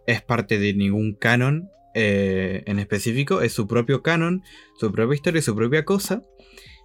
[0.07, 4.43] es parte de ningún canon eh, en específico, es su propio canon,
[4.79, 6.23] su propia historia, su propia cosa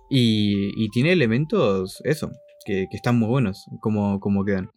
[0.10, 2.32] y, tiene elementos, eso,
[2.66, 4.72] que, están muy buenos como, como quedan.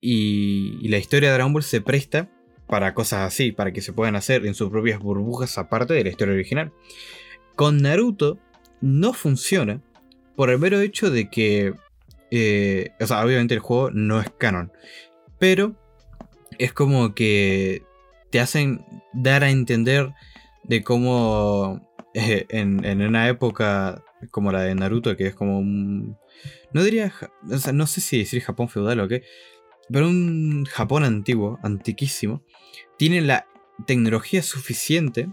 [0.00, 2.30] Y, la historia de Dragon Ball se presta
[2.66, 6.10] para cosas así, para que se puedan hacer en sus propias burbujas aparte de la
[6.10, 6.72] historia original.
[7.60, 8.38] Con Naruto
[8.80, 9.82] no funciona
[10.34, 11.74] por el mero hecho de que
[12.30, 14.72] eh, o sea, obviamente el juego no es canon.
[15.38, 15.76] Pero
[16.56, 17.82] es como que
[18.30, 20.14] te hacen dar a entender
[20.62, 26.16] de cómo eh, en, una época como la de Naruto, que es como un...
[26.72, 27.12] No diría...
[27.50, 29.22] O sea, no sé si decir Japón feudal o qué.
[29.90, 32.42] Pero un Japón antiguo, antiquísimo,
[32.96, 33.44] tiene la
[33.86, 35.28] tecnología suficiente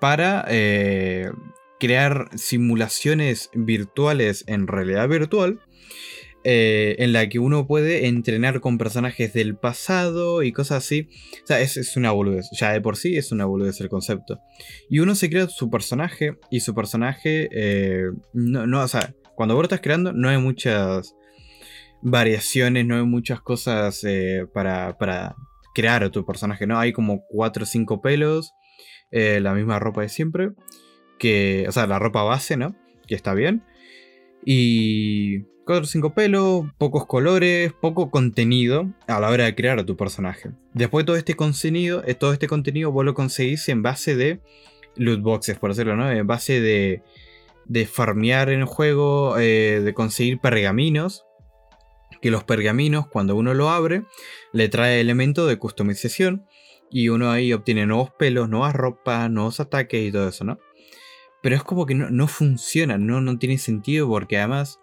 [0.00, 1.30] para eh,
[1.82, 5.58] crear simulaciones virtuales en realidad virtual
[6.44, 11.08] eh, en la que uno puede entrenar con personajes del pasado y cosas así.
[11.42, 12.48] O sea, es, una boludez.
[12.52, 14.38] Ya de por sí es una boludez el concepto.
[14.88, 17.48] Y uno se crea su personaje y su personaje...
[17.50, 21.16] Eh, no, no, o sea, cuando vos lo estás creando no hay muchas
[22.00, 25.34] variaciones, no hay muchas cosas eh, para, para
[25.74, 26.78] crear a tu personaje, ¿no?
[26.78, 28.52] Hay como 4 o 5 pelos,
[29.10, 30.52] la misma ropa de siempre,
[31.22, 32.74] que, o sea, la ropa base, ¿no?
[33.06, 33.62] Que está bien.
[34.44, 39.86] Y 4 o 5 pelos, pocos colores, poco contenido a la hora de crear a
[39.86, 40.50] tu personaje.
[40.74, 44.40] Después todo este contenido, eh, todo este contenido vos lo conseguís en base de
[44.96, 46.10] loot boxes, por decirlo, ¿no?
[46.10, 47.04] En base de,
[47.66, 51.24] de farmear en el juego, eh, de conseguir pergaminos.
[52.20, 54.02] Que los pergaminos, cuando uno lo abre,
[54.52, 56.46] le trae elementos de customización.
[56.90, 60.58] Y uno ahí obtiene nuevos pelos, nuevas ropas, nuevos ataques y todo eso, ¿no?
[61.42, 64.78] Pero es como que no, no funciona, no, no tiene sentido porque además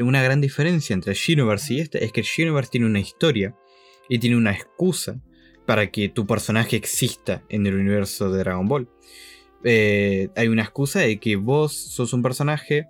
[0.00, 3.54] una gran diferencia entre Xenoverse y este es que Xenoverse tiene una historia
[4.08, 5.20] y tiene una excusa
[5.66, 8.88] para que tu personaje exista en el universo de Dragon Ball.
[9.64, 12.86] Eh, hay una excusa de que vos sos un personaje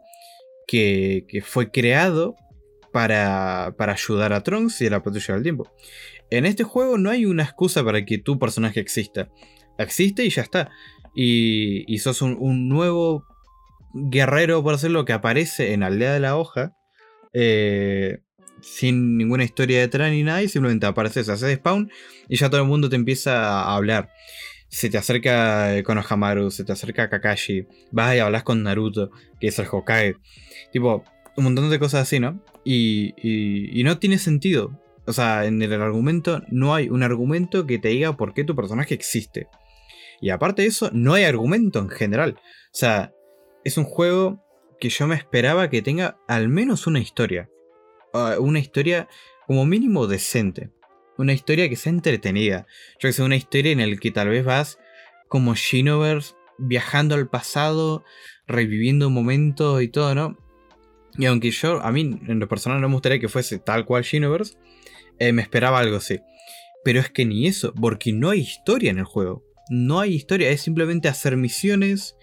[0.67, 2.37] que, fue creado
[2.93, 5.73] para, para, ayudar a Trunks y a la patrulla del tiempo.
[6.31, 9.29] En este juego no hay una excusa para que tu personaje exista.
[9.79, 10.71] Existe y ya está.
[11.15, 13.25] Y, sos un, nuevo
[13.95, 16.75] guerrero, por hacerlo, que aparece en Aldea de la Hoja
[17.33, 18.19] eh,
[18.61, 21.91] sin ninguna historia detrás ni nada, y simplemente apareces, haces spawn
[22.29, 24.11] y ya todo el mundo te empieza a hablar.
[24.69, 29.59] Se te acerca Konohamaru, se te acerca Kakashi, vas y hablas con Naruto, que es
[29.59, 30.17] el Hokage.
[30.73, 31.05] Tipo,
[31.37, 32.43] un montón de cosas así, ¿no?
[32.65, 34.79] Y, y, no tiene sentido.
[35.07, 38.55] O sea, en el argumento no hay un argumento que te diga por qué tu
[38.55, 39.47] personaje existe.
[40.21, 42.37] Y aparte de eso, no hay argumento en general.
[42.39, 43.13] O sea,
[43.65, 44.45] es un juego
[44.81, 47.49] que yo me esperaba que tenga al menos una historia.
[48.13, 49.09] Ah, una historia
[49.47, 50.71] como mínimo decente.
[51.17, 52.67] Una historia que sea entretenida.
[53.01, 54.79] Yo que sé, una historia en la que tal vez vas
[55.29, 58.05] como Shinoverse viajando al pasado,
[58.47, 60.39] reviviendo un momento y todo, ¿no?
[61.17, 64.03] Y aunque yo, a mí en lo personal no me gustaría que fuese tal cual
[64.03, 64.57] Shinoverse,
[65.19, 66.21] eh, me esperaba algo así.
[66.85, 69.45] Pero es que ni eso, porque no hay historia en el juego.
[69.69, 72.17] No hay historia, es simplemente hacer misiones,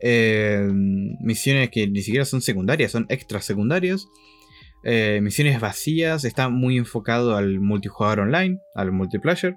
[0.00, 4.06] eh, misiones que ni siquiera son secundarias, son extra secundarias.
[4.84, 9.56] Eh, misiones vacías, está muy enfocado al multijugador online, al multiplayer.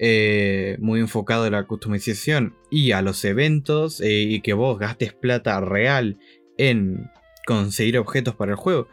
[0.00, 5.60] Eh, muy enfocado a la customización y a los eventos y que vos gastes plata
[5.60, 6.18] real
[6.56, 7.10] en
[7.46, 8.88] conseguir objetos para el juego.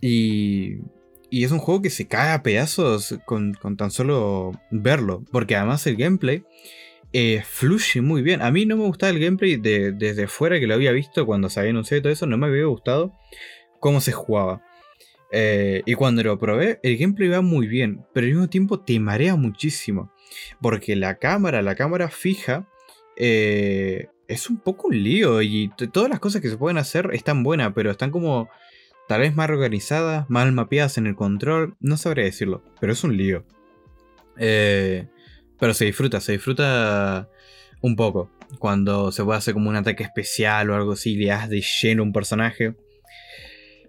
[0.00, 0.76] Y,
[1.30, 5.56] y es un juego que se cae a pedazos con, con tan solo verlo, porque
[5.56, 6.44] además el gameplay
[7.12, 8.42] eh, fluye muy bien.
[8.42, 11.60] A mí no me gustaba el gameplay desde fuera que lo había visto cuando se
[11.60, 12.26] había anunciado todo eso.
[12.26, 13.12] No me había gustado
[13.80, 14.62] cómo se jugaba.
[15.32, 18.98] Eh, y cuando lo probé, el gameplay va muy bien, pero al mismo tiempo te
[19.00, 20.12] marea muchísimo.
[20.60, 22.68] Porque la cámara, la cámara fija,
[23.16, 25.42] eh, es un poco un lío.
[25.42, 28.48] Y todas las cosas que se pueden hacer están buenas, pero están como
[29.10, 33.16] Tal vez más organizadas, mal mapeadas en el control, no sabría decirlo, pero es un
[33.16, 33.44] lío.
[34.38, 35.08] Eh,
[35.58, 37.28] pero se disfruta, se disfruta
[37.82, 38.30] un poco.
[38.60, 42.04] Cuando se puede hacer como un ataque especial o algo así, le das de lleno
[42.04, 42.76] un personaje.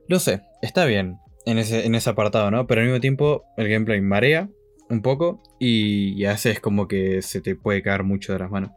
[0.09, 2.65] No sé, está bien en ese, en ese apartado, ¿no?
[2.65, 4.49] Pero al mismo tiempo el gameplay marea
[4.89, 8.71] un poco y, veces como que se te puede caer mucho de las manos.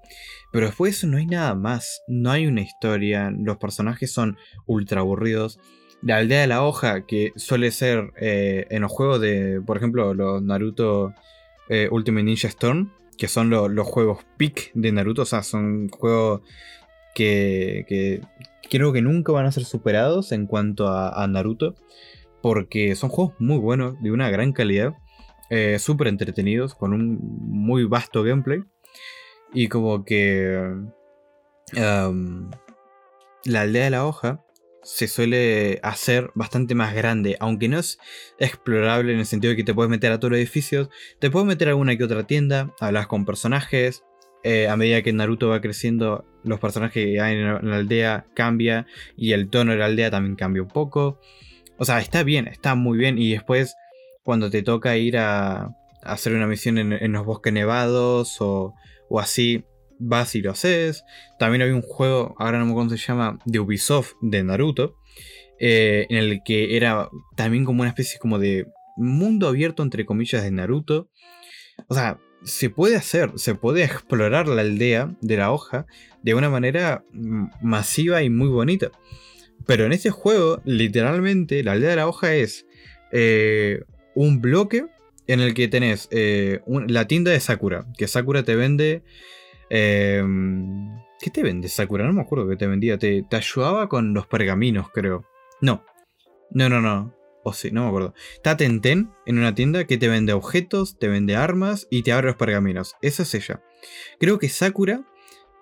[0.52, 4.36] Pero después de eso no hay nada más, no hay una historia, los personajes son
[4.66, 5.58] ultra aburridos.
[6.04, 10.12] La aldea de la hoja, que suele ser eh, en los juegos de, por ejemplo,
[10.12, 11.14] los Naruto
[11.70, 16.42] eh, Ultimate Ninja Storm, que son los juegos peak de Naruto, o sea, son juegos
[17.14, 18.20] que,
[18.68, 21.74] creo que nunca van a ser superados en cuanto a, Naruto,
[22.42, 24.92] porque son juegos muy buenos, de una gran calidad,
[25.48, 28.62] eh, súper entretenidos, con un muy vasto gameplay,
[29.54, 30.70] y como que
[31.72, 34.43] la aldea de la hoja
[34.84, 37.98] se suele hacer bastante más grande, aunque no es
[38.38, 41.46] explorable en el sentido de que te puedes meter a todos los edificios, te puedes
[41.46, 44.04] meter a alguna que otra tienda, hablas con personajes,
[44.42, 48.86] eh, a medida que Naruto va creciendo, los personajes que hay en la aldea cambia
[49.16, 51.18] y el tono de la aldea también cambia un poco.
[51.78, 53.74] O sea, está bien, está muy bien y después
[54.22, 58.74] cuando te toca ir a, hacer una misión en, los bosques nevados o,
[59.08, 59.64] o así,
[60.06, 61.04] vas y lo haces.
[61.38, 64.96] También había un juego, ahora no me acuerdo cómo se llama, de Ubisoft de Naruto,
[65.58, 70.42] eh, en el que era también como una especie como de mundo abierto entre comillas
[70.42, 71.10] de Naruto.
[71.88, 75.86] O sea, se puede hacer, se puede explorar la aldea de la hoja
[76.22, 78.90] de una manera masiva y muy bonita.
[79.66, 82.66] Pero en este juego, literalmente, la aldea de la hoja es
[83.12, 83.82] eh,
[84.14, 84.86] un bloque
[85.26, 89.02] en el que tenés eh, la tienda de Sakura, que Sakura te vende
[89.70, 92.06] Em, ¿Qué te vende Sakura?
[92.06, 92.98] No me acuerdo qué te vendía.
[92.98, 95.24] Te, ayudaba con los pergaminos, creo.
[95.60, 95.84] No.
[96.50, 97.14] No, no, no.
[97.42, 98.14] O sí, no me acuerdo.
[98.34, 102.26] Está Tenten en una tienda que te vende objetos, te vende armas y te abre
[102.28, 102.96] los pergaminos.
[103.02, 103.62] Esa es ella.
[104.18, 105.04] Creo que Sakura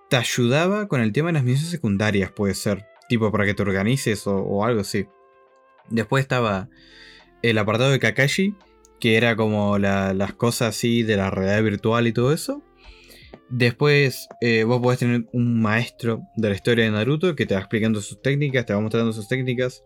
[0.08, 2.86] te ayudaba con el tema de las misiones secundarias, puede ser.
[3.08, 5.06] Tipo para que te organices o, algo así.
[5.90, 6.68] Después estaba
[7.42, 8.56] el apartado de Kakashi,
[9.00, 12.62] que era como las cosas así de la realidad virtual y todo eso.
[13.52, 17.60] Después eh, vos podés tener un maestro de la historia de Naruto que te va
[17.60, 19.84] explicando sus técnicas, te va mostrando sus técnicas.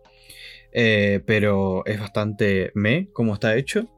[0.71, 3.89] Eh, pero es bastante me como está hecho.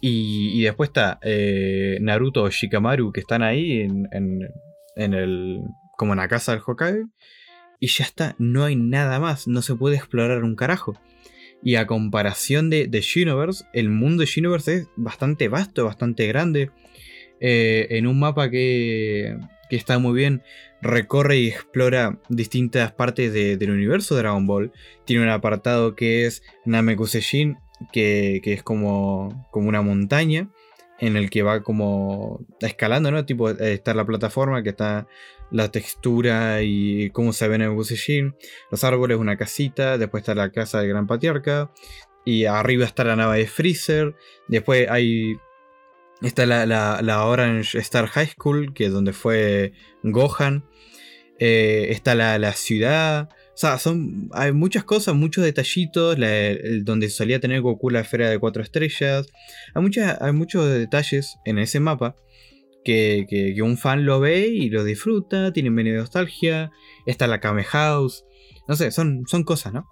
[0.00, 5.60] Y, después está eh, Naruto o Shikamaru que están ahí en, en, el.
[5.98, 7.04] como en la casa del Hokage.
[7.80, 10.94] Y ya está, no hay nada más, no se puede explorar un carajo.
[11.62, 16.70] Y a comparación de, de Universe, el mundo de Universe es bastante vasto, bastante grande.
[17.40, 19.36] Eh, en un mapa que,
[19.70, 20.42] está muy bien,
[20.80, 24.72] recorre y explora distintas partes del universo de Dragon Ball.
[25.04, 27.56] Tiene un apartado que es Namekusei
[27.92, 30.48] que, que es como, como una montaña
[30.98, 33.24] en el que va como escalando, ¿no?
[33.26, 35.06] Tipo, eh, está la plataforma, que está
[35.50, 38.32] la textura y cómo se ve Namekusei
[38.70, 41.72] Los árboles, una casita, después está la casa del Gran Patriarca,
[42.24, 44.14] y arriba está la nave de Freezer,
[44.48, 45.36] después hay
[46.24, 50.64] Está la, la, Orange Star High School, que es donde fue Gohan.
[51.38, 53.28] Eh, está la, ciudad.
[53.54, 56.16] O sea, son, hay muchas cosas, muchos detallitos.
[56.82, 59.26] donde solía tener Goku la esfera de cuatro estrellas.
[59.74, 62.16] Hay, muchas, hay muchos detalles en ese mapa
[62.84, 65.52] que, que, un fan lo ve y lo disfruta.
[65.52, 66.70] Tiene medio nostalgia.
[67.04, 68.24] Está la Kame House.
[68.66, 69.88] No sé, son, son cosas, ¿no?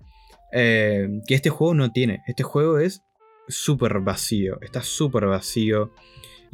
[0.52, 2.22] Eh, que este juego no tiene.
[2.26, 3.02] Este juego es
[3.48, 4.58] súper vacío.
[4.62, 5.92] Está súper vacío.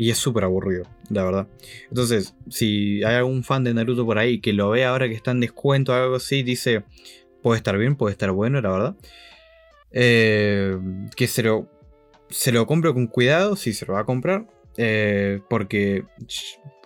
[0.01, 1.49] Y es súper aburrido, la verdad.
[1.89, 5.33] Entonces, si hay algún fan de Naruto por ahí que lo ve ahora que está
[5.33, 6.85] en descuento o algo así, dice,
[7.43, 8.97] puede estar bien, puede estar bueno, la verdad.
[9.91, 10.79] Eh,
[11.17, 11.69] que se lo,
[12.31, 14.47] se lo compro con cuidado, si se lo va a comprar.
[14.77, 16.05] Eh, porque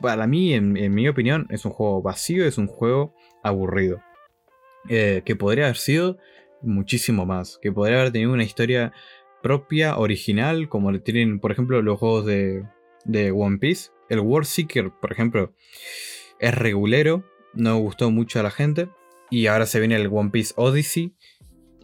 [0.01, 4.01] para mí, en, mi opinión, es un juego vacío, es un juego aburrido.
[4.89, 6.16] Eh, que podría haber sido
[6.62, 7.59] muchísimo más.
[7.61, 8.95] Que podría haber tenido una historia
[9.43, 12.64] propia, original, como tienen, por ejemplo, los juegos de,
[13.05, 13.90] de One Piece.
[14.09, 15.55] El World Seeker, por ejemplo,
[16.38, 17.24] es regulero,
[17.55, 18.88] no gustó mucho a la gente.
[19.30, 21.14] Y ahora se viene el One Piece Odyssey.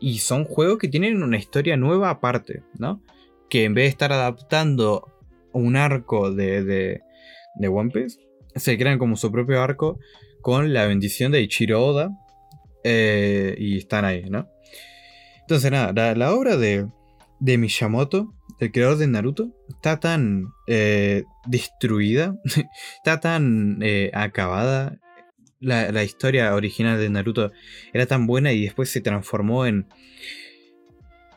[0.00, 3.02] Y son juegos que tienen una historia nueva aparte, ¿no?
[3.48, 5.12] Que en vez de estar adaptando
[5.52, 8.20] un arco de, de, One Piece,
[8.54, 9.98] se crean como su propio arco
[10.40, 12.10] con la bendición de Ichiro Oda.
[12.84, 14.48] Eh, y están ahí, ¿no?
[15.40, 16.86] Entonces, nada, la, obra de,
[17.40, 22.36] de Miyamoto el creador de Naruto, está tan eh, destruida,
[22.96, 24.98] está tan eh, acabada.
[25.61, 27.50] La, historia original de Naruto
[27.92, 29.88] era tan buena y después se transformó en,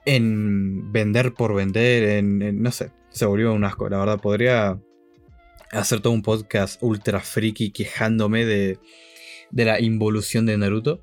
[0.06, 3.90] en vender por vender, en, no sé, se volvió un asco.
[3.90, 4.80] La verdad, podría
[5.72, 8.78] hacer todo un podcast ultra friki quejándome de,
[9.50, 11.02] de la involución de Naruto.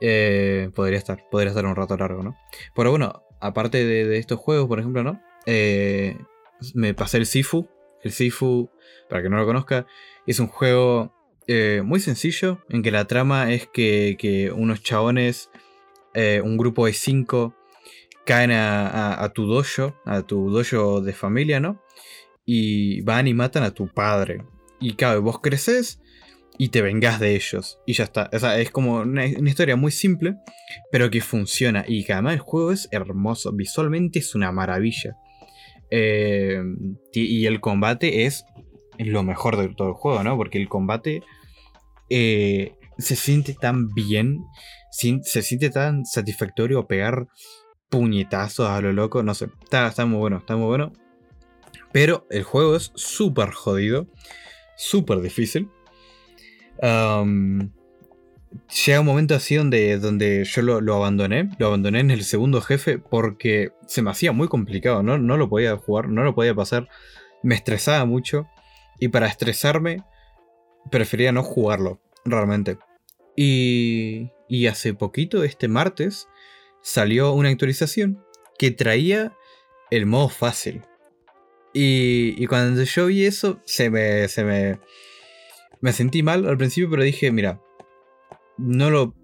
[0.00, 2.36] Eh, podría estar, podría estar un rato largo, ¿no?
[2.74, 5.20] Pero bueno, aparte de, estos juegos, por ejemplo, ¿no?
[5.46, 6.18] Eh,
[6.74, 7.68] me pasé el Sifu.
[8.02, 8.70] El Sifu,
[9.08, 9.86] para que no lo conozca,
[10.26, 11.14] es un juego
[11.46, 15.50] eh, muy sencillo en que la trama es que, unos chabones,
[16.14, 17.54] un grupo de cinco,
[18.26, 21.80] caen a, tu dojo, a tu dojo de familia, ¿no?
[22.44, 24.44] Y van y matan a tu padre.
[24.80, 26.00] Y claro, vos creces
[26.58, 27.78] y te vengas de ellos.
[27.86, 28.28] Y ya está.
[28.32, 30.36] O sea, es como una, historia muy simple,
[30.90, 31.84] pero que funciona.
[31.86, 33.52] Y que además el juego es hermoso.
[33.52, 35.16] Visualmente es una maravilla.
[35.90, 36.62] Eh,
[37.12, 38.44] y el combate es
[38.98, 40.36] lo mejor de todo el juego, ¿no?
[40.36, 41.22] Porque el combate
[42.10, 44.44] eh, se siente tan bien.
[44.90, 47.26] Se siente tan satisfactorio pegar
[47.88, 49.22] puñetazos a lo loco.
[49.22, 50.92] No sé, está, muy bueno, está muy bueno.
[51.92, 54.06] Pero el juego es súper jodido,
[54.76, 55.68] súper difícil.
[58.86, 61.50] Llega un momento así donde, donde yo lo, abandoné.
[61.58, 65.02] Lo abandoné en el segundo jefe porque se me hacía muy complicado.
[65.02, 66.88] No, no lo podía jugar, no lo podía pasar.
[67.42, 68.46] Me estresaba mucho.
[68.98, 70.04] Y para estresarme,
[70.90, 72.78] prefería no jugarlo, realmente.
[73.36, 76.28] Y, y hace poquito, este martes,
[76.82, 78.24] salió una actualización
[78.58, 79.36] que traía
[79.90, 80.82] el modo fácil.
[81.78, 84.80] Y, cuando yo vi eso, se me, se me,
[85.82, 87.60] me sentí mal al principio, pero dije, mira,
[88.58, 89.14] no lo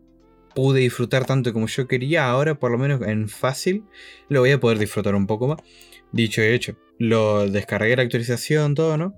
[0.54, 3.84] pude disfrutar tanto como yo quería, ahora por lo menos en fácil
[4.28, 5.58] lo voy a poder disfrutar un poco más.
[6.12, 9.14] Dicho y hecho, lo descargué la actualización, todo, ¿no?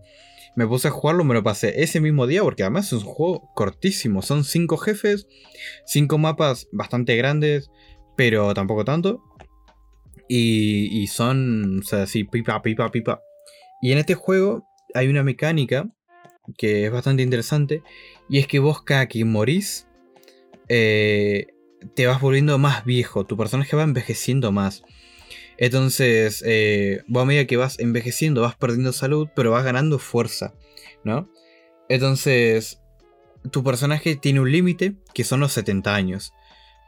[0.57, 3.51] Me puse a jugarlo, me lo pasé ese mismo día, porque además es un juego
[3.55, 4.23] cortísimo.
[4.23, 5.27] Son 5 jefes,
[5.87, 7.71] 5 mapas bastante grandes,
[8.17, 9.23] pero tampoco tanto.
[10.29, 13.21] Y, son, o sea, así, pipa, pipa, pipa.
[13.83, 15.91] Y en este juego hay una mecánica
[16.57, 17.83] que es bastante interesante.
[18.29, 19.89] Y es que vos cada que morís,
[20.69, 21.49] eh,
[21.95, 23.25] te vas volviendo más viejo.
[23.25, 24.83] Tu personaje va envejeciendo más.
[25.57, 30.55] Entonces, eh, a medida que vas envejeciendo, vas perdiendo salud, pero vas ganando fuerza,
[31.05, 31.31] ¿no?
[31.89, 32.81] Entonces,
[33.51, 36.33] tu personaje tiene un límite que son los 70 años.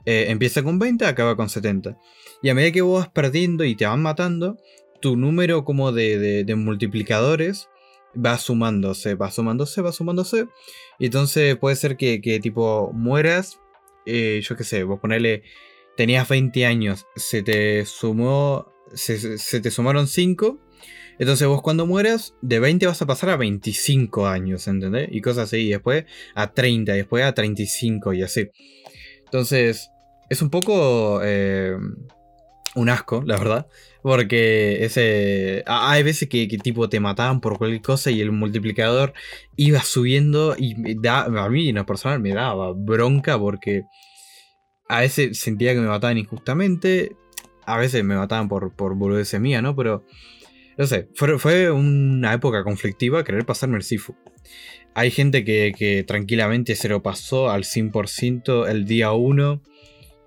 [0.05, 1.99] Eh, empieza con 20, acaba con 70.
[2.43, 4.57] Y a medida que vos vas perdiendo y te van matando,
[5.01, 7.69] tu número como de, multiplicadores
[8.15, 10.47] va sumándose, va sumándose, va sumándose.
[10.99, 13.61] Y entonces puede ser que, tipo mueras,
[14.07, 15.43] eh, yo qué sé, vos ponerle,
[15.97, 20.61] tenías 20 años, se te sumó, se, se te sumaron 5.
[21.19, 25.09] Entonces vos cuando mueras, de 20 vas a pasar a 25 años, ¿entendés?
[25.11, 26.05] Y cosas así, y después
[26.35, 28.51] a 30, y después a 35 y así.
[29.25, 29.91] Entonces,
[30.29, 31.77] es un poco eh,
[32.75, 33.67] un asco, la verdad.
[34.07, 35.65] Porque ese.
[35.67, 39.15] Hay veces que, tipo te mataban por cualquier cosa y el multiplicador
[39.57, 43.83] iba subiendo y da, a mí en lo personal me daba bronca porque
[44.89, 47.17] a veces sentía que me mataban injustamente.
[47.65, 49.75] A veces me mataban por, por boludez mía, ¿no?
[49.75, 50.05] Pero.
[50.79, 54.15] No sé, fue, fue una época conflictiva querer pasarme el Sifu.
[54.95, 59.63] Hay gente que, que tranquilamente se lo pasó al 100% el día 1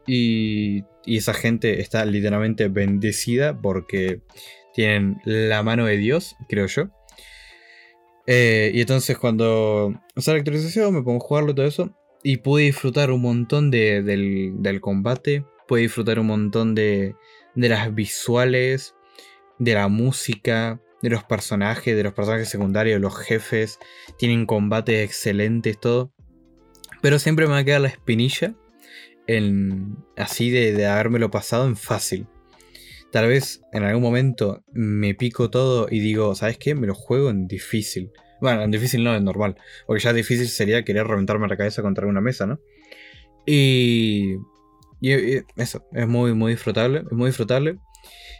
[0.05, 4.21] y, esa gente está literalmente bendecida porque
[4.73, 6.89] tienen la mano de Dios, creo yo.
[8.31, 11.95] Eh, y entonces cuando sale la actualización me pongo a jugarlo todo eso.
[12.21, 15.45] Y pude disfrutar un montón del, combate.
[15.67, 17.15] Pude disfrutar un montón de,
[17.55, 18.93] de las visuales.
[19.57, 20.81] De la música.
[21.01, 21.95] De los personajes.
[21.95, 22.99] De los personajes secundarios.
[22.99, 23.79] Los jefes.
[24.17, 25.79] Tienen combates excelentes.
[25.79, 26.11] Todo.
[27.01, 28.53] Pero siempre me va a quedar la espinilla
[30.17, 32.27] así de, de habérmelo pasado en fácil.
[33.11, 36.75] Tal vez en algún momento me pico todo y digo, ¿sabes qué?
[36.75, 38.11] Me lo juego en difícil.
[38.39, 39.55] Bueno, en difícil no, en normal.
[39.87, 42.59] Porque ya difícil sería querer reventarme la cabeza contra una mesa, ¿no?
[43.45, 44.35] Y,
[45.01, 46.99] y, eso, es muy, muy disfrutable.
[46.99, 47.79] Es muy disfrutable.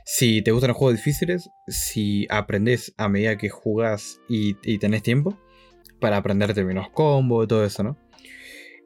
[0.06, 5.04] Si te gustan los juegos difíciles, si aprendes a medida que jugas y, y tenés
[5.04, 5.38] tiempo
[6.00, 7.98] para aprenderte menos combo y todo eso, ¿no?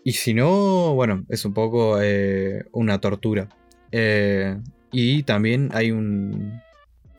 [0.04, 3.48] Y si no, bueno, es un poco eh, una tortura.
[3.92, 4.58] Eh,
[4.92, 6.62] y también hay un...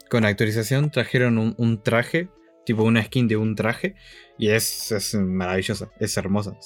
[0.09, 2.29] Con actualización trajeron un, traje,
[2.63, 3.95] tipo una skin de un traje.
[4.37, 6.57] Y es, es maravillosa, es hermosa.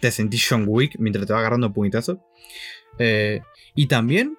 [0.00, 2.24] Te sentís John Wick mientras te va agarrando puñetazo.
[2.98, 3.42] Eh,
[3.74, 4.38] y también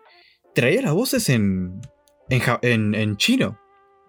[0.55, 1.81] traía las voces en,
[2.29, 3.59] en, en chino.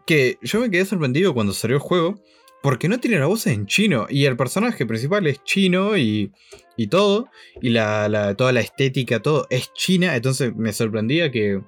[0.07, 2.23] Que yo me quedé sorprendido cuando salió el juego
[2.67, 4.09] porque no tiene la voz en chino.
[4.11, 6.33] Y el personaje principal es chino y,
[6.77, 7.29] y todo.
[7.63, 10.17] Y la, toda la estética, todo es china.
[10.17, 11.63] Entonces me sorprendía que,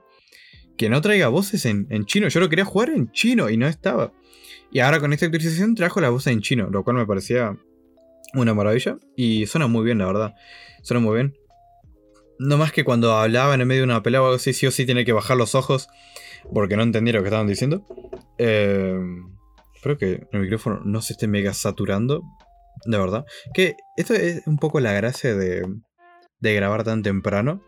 [0.76, 2.26] que no traiga voces en, chino.
[2.26, 4.12] Yo lo quería jugar en chino y no estaba.
[4.72, 7.56] Y ahora con esta actualización trajo la voz en chino, lo cual me parecía
[8.34, 8.98] una maravilla.
[9.14, 10.34] Y suena muy bien, la verdad.
[10.82, 11.36] Suena muy bien.
[12.40, 14.72] No más que cuando hablaban en medio de una pelea o algo así, sí o
[14.72, 15.86] sí tiene que bajar los ojos
[16.52, 17.86] porque no entendía lo que estaban diciendo.
[18.36, 18.98] Eh,
[19.78, 22.24] espero que el micrófono no se esté mega saturando,
[22.84, 23.24] de verdad.
[23.54, 25.62] Que esto es un poco la gracia de,
[26.40, 27.62] de grabar tan temprano.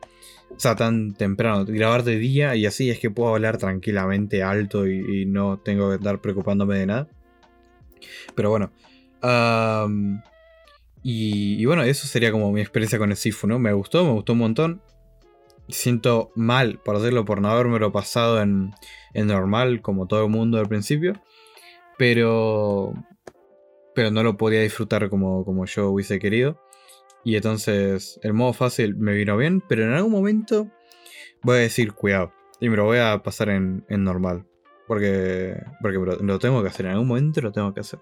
[0.50, 4.88] O sea, tan temprano, grabar de día y así es que puedo hablar tranquilamente alto
[4.88, 7.08] y, no tengo que estar preocupándome de nada.
[8.34, 8.72] Pero bueno.
[11.04, 13.60] y, bueno, eso sería como mi experiencia con el Sifu, ¿no?
[13.60, 14.82] Me gustó, me gustó un montón.
[15.68, 18.72] Siento mal, por decirlo, por no haberme lo pasado en,
[19.14, 21.22] en normal, como todo el mundo al principio.
[22.00, 22.94] Pero.
[23.94, 26.58] Pero no lo podía disfrutar como, como yo hubiese querido.
[27.24, 30.70] Y entonces el modo fácil me vino bien, pero en algún momento
[31.42, 32.32] voy a decir cuidado.
[32.58, 34.46] Y me lo voy a pasar en, normal.
[34.88, 38.00] Porque, porque lo, tengo que hacer, en algún momento lo tengo que hacer.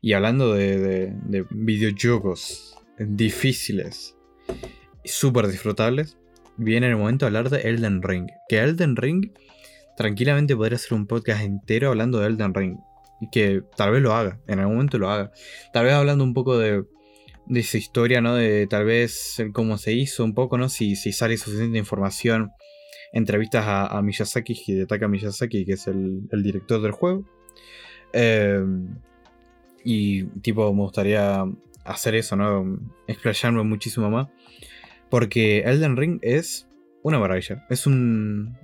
[0.00, 4.16] Y hablando de, de, videojuegos difíciles
[5.04, 6.16] y súper disfrutables,
[6.56, 8.30] viene el momento de hablar de Elden Ring.
[8.48, 9.32] Que Elden Ring
[9.98, 12.78] tranquilamente podría hacer un podcast entero hablando de Elden Ring.
[13.30, 15.30] Que tal vez lo haga, en algún momento lo haga.
[15.72, 16.84] Tal vez hablando un poco de
[17.46, 18.34] de esa historia, ¿no?
[18.34, 20.68] De tal vez el cómo se hizo un poco, ¿no?
[20.68, 22.52] Si, si sale suficiente información,
[23.12, 27.24] entrevistas a, a Miyazaki, Hidetaka Miyazaki, que es el, director del juego.
[28.12, 28.96] Em,
[29.84, 31.44] y tipo, me gustaría
[31.84, 32.78] hacer eso, ¿no?
[33.06, 34.28] Explayarme muchísimo más.
[35.10, 36.68] Porque Elden Ring es
[37.02, 37.66] una maravilla.
[37.68, 38.56] Es un.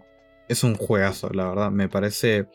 [0.48, 1.70] Es un juegazo, la verdad.
[1.70, 2.46] Me parece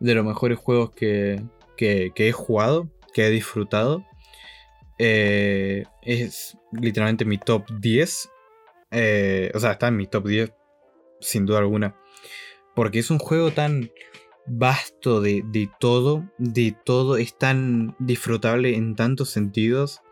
[0.00, 1.42] de los mejores juegos que,
[1.76, 4.04] que, he jugado, que he disfrutado.
[4.98, 8.30] Eh, es literalmente mi top 10.
[8.92, 10.52] Eh, o sea, está en mi top 10,
[11.20, 11.96] sin duda alguna.
[12.74, 13.90] Porque es un juego tan
[14.46, 15.42] vasto de,
[15.80, 20.02] todo, de todo, es tan disfrutable en tantos sentidos.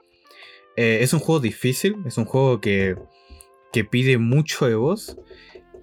[0.77, 2.97] Eh, es un juego difícil, es un juego que,
[3.73, 5.17] que pide mucho de vos,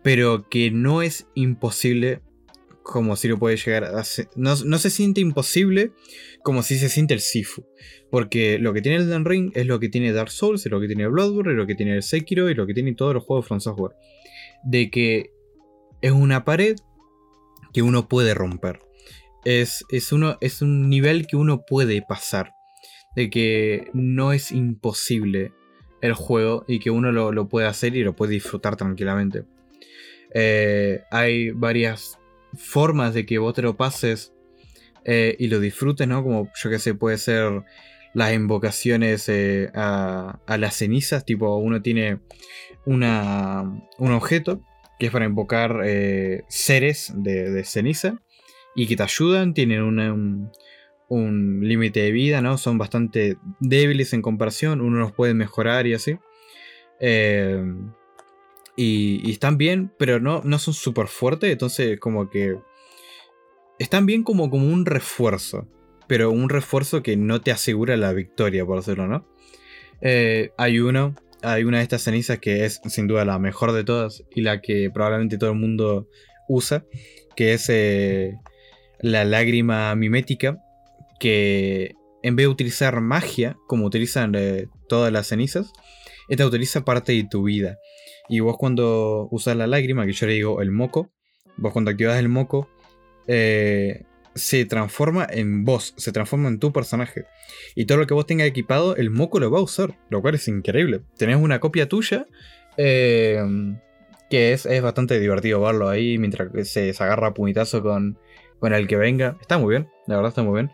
[0.03, 2.21] pero que no es imposible
[2.83, 4.03] como si lo puede llegar a
[4.35, 5.91] no, no, se siente imposible
[6.43, 7.65] como si se siente el Sifu.
[8.09, 10.81] Porque lo que tiene el Den Ring es lo que tiene Dark Souls, es lo
[10.81, 13.23] que tiene Bloodborne, es lo que tiene el Sekiro y lo que tiene todos los
[13.23, 13.95] juegos From Software.
[14.63, 15.31] De que
[16.01, 16.75] es una pared
[17.73, 18.79] que uno puede romper.
[19.45, 22.53] Es, es, uno, es un nivel que uno puede pasar.
[23.15, 25.53] De que no es imposible
[26.01, 29.43] el juego y que uno lo, puede hacer y lo puede disfrutar tranquilamente.
[30.33, 32.20] Eh, hay varias
[32.57, 34.33] formas de que vos te lo pases
[35.03, 36.23] eh, y lo disfrutes, ¿no?
[36.23, 37.63] Como yo que sé, puede ser
[38.13, 42.19] las invocaciones eh, a, las cenizas, tipo uno tiene
[42.85, 43.63] una,
[43.97, 44.61] un objeto
[44.99, 48.21] que es para invocar eh, seres de, ceniza
[48.75, 50.51] y que te ayudan, tienen un,
[51.07, 52.57] un límite de vida, ¿no?
[52.57, 56.17] Son bastante débiles en comparación, uno los puede mejorar y así.
[58.75, 61.51] Y, están bien, pero no, no son súper fuertes.
[61.51, 62.57] Entonces, como que.
[63.79, 65.67] Están bien como, como un refuerzo.
[66.07, 69.27] Pero un refuerzo que no te asegura la victoria, por decirlo, ¿no?
[70.01, 71.15] Eh, hay uno.
[71.43, 74.23] Hay una de estas cenizas que es sin duda la mejor de todas.
[74.31, 76.07] Y la que probablemente todo el mundo
[76.47, 76.85] usa.
[77.35, 78.37] Que es eh,
[78.99, 80.57] la lágrima mimética.
[81.19, 85.71] Que en vez de utilizar magia, como utilizan eh, todas las cenizas,
[86.29, 87.77] esta utiliza parte de tu vida.
[88.29, 91.11] Y vos cuando usas la lágrima, que yo le digo el moco,
[91.57, 92.69] vos cuando activas el moco,
[93.27, 94.03] eh,
[94.35, 97.25] se transforma en vos, se transforma en tu personaje.
[97.75, 100.35] Y todo lo que vos tengas equipado, el moco lo va a usar, lo cual
[100.35, 101.01] es increíble.
[101.17, 102.27] Tenés una copia tuya,
[102.77, 103.43] eh,
[104.29, 108.17] que es, bastante divertido verlo ahí mientras se, se agarra puñetazo con,
[108.59, 109.37] con el que venga.
[109.41, 110.71] Está muy bien, la verdad está muy bien.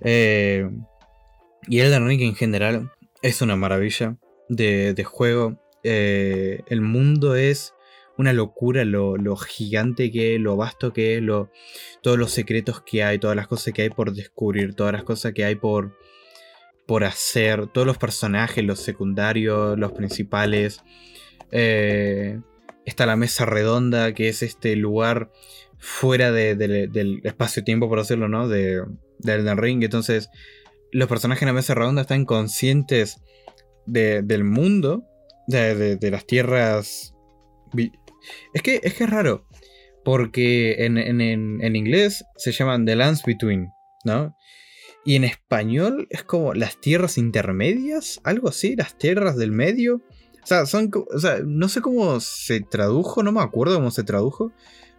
[0.00, 0.68] Eh,
[1.68, 2.90] y Elden Ring en general
[3.20, 4.16] es una maravilla
[4.48, 5.61] de, de juego.
[5.82, 7.74] Eh, el mundo es
[8.18, 11.22] una locura, lo, gigante que es, lo vasto que es,
[12.02, 15.32] todos los secretos que hay, todas las cosas que hay por descubrir, todas las cosas
[15.32, 15.96] que hay por,
[16.86, 20.82] por hacer, todos los personajes, los secundarios, los principales.
[21.50, 22.38] Eh,
[22.84, 25.30] está la mesa redonda, que es este lugar
[25.78, 28.48] fuera del espacio-tiempo, por decirlo, ¿no?
[28.48, 28.82] De,
[29.18, 29.82] del Ring.
[29.82, 30.30] Entonces,
[30.92, 33.20] los personajes en la mesa redonda están conscientes
[33.86, 35.04] del mundo
[35.46, 37.14] de, las tierras.
[38.54, 39.46] Es que, es que es raro.
[40.04, 43.70] Porque en, en, inglés se llaman The Lands Between,
[44.04, 44.36] ¿no?
[45.04, 49.96] Y en español es como las tierras intermedias, algo así, las tierras del medio,
[50.42, 54.02] O sea, son, o sea, no sé cómo se tradujo, no me acuerdo cómo se
[54.02, 54.52] tradujo,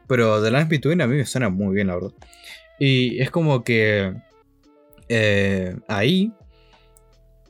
[0.08, 2.14] pero The Lines Between a mí me suena muy bien, la verdad.
[2.80, 4.14] Y es como que
[5.10, 6.34] eh, ahí,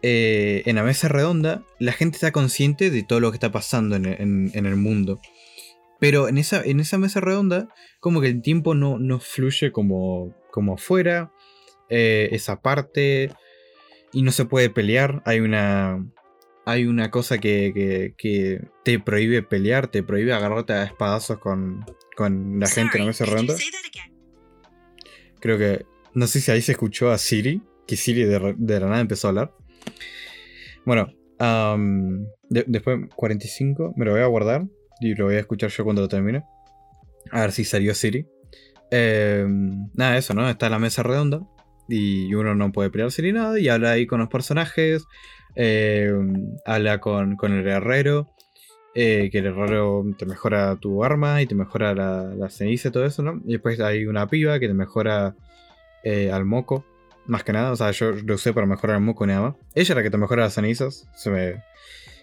[0.05, 3.95] eh, en la mesa redonda, la gente está consciente de todo lo que está pasando
[3.95, 5.21] en, el mundo.
[5.99, 7.69] Pero en esa, en esa mesa redonda,
[8.01, 11.31] como que el tiempo no, no fluye como, como afuera.
[11.89, 13.31] Eh, esa parte.
[14.11, 15.21] Y no se puede pelear.
[15.25, 16.05] Hay una.
[16.65, 21.85] Hay una cosa que, que, te prohíbe pelear, te prohíbe agarrarte a espadazos con,
[22.15, 23.55] con la gente en la mesa redonda.
[25.39, 25.85] Creo que.
[26.13, 27.61] No sé si ahí se escuchó a Siri.
[27.87, 29.53] Que Siri de, la nada empezó a hablar.
[30.85, 31.09] Bueno.
[32.49, 33.93] después 45.
[33.95, 34.65] Me lo voy a guardar.
[34.99, 36.43] Y lo voy a escuchar yo cuando lo termine.
[37.31, 38.27] A ver si salió Siri.
[38.91, 40.49] Em, nada, eso, ¿no?
[40.49, 41.41] Está la mesa redonda.
[41.89, 43.59] Y uno no puede pelearse ni nada.
[43.59, 45.05] Y habla ahí con los personajes.
[45.55, 48.33] Em, habla con, con el herrero.
[48.95, 53.05] Eh, que el herrero te mejora tu arma y te mejora la, ceniza y todo
[53.05, 53.41] eso, ¿no?
[53.45, 55.35] Y después hay una piba que te mejora
[56.03, 56.85] eh, al moco,
[57.25, 57.71] más que nada.
[57.71, 59.55] O sea, yo lo usé para mejorar el moco nada más.
[59.75, 61.07] Ella es la que te mejora las cenizas.
[61.15, 61.63] Se me,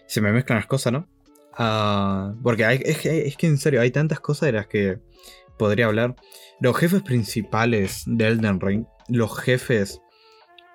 [0.06, 1.08] se me mezclan las cosas, ¿no?
[1.54, 4.98] Ah, porque hay, es, es, que en serio, hay tantas cosas de las que
[5.58, 6.16] podría hablar.
[6.60, 10.00] Los jefes principales de Elden Ring, los jefes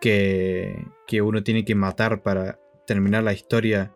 [0.01, 3.93] que, que uno tiene que matar para terminar la historia,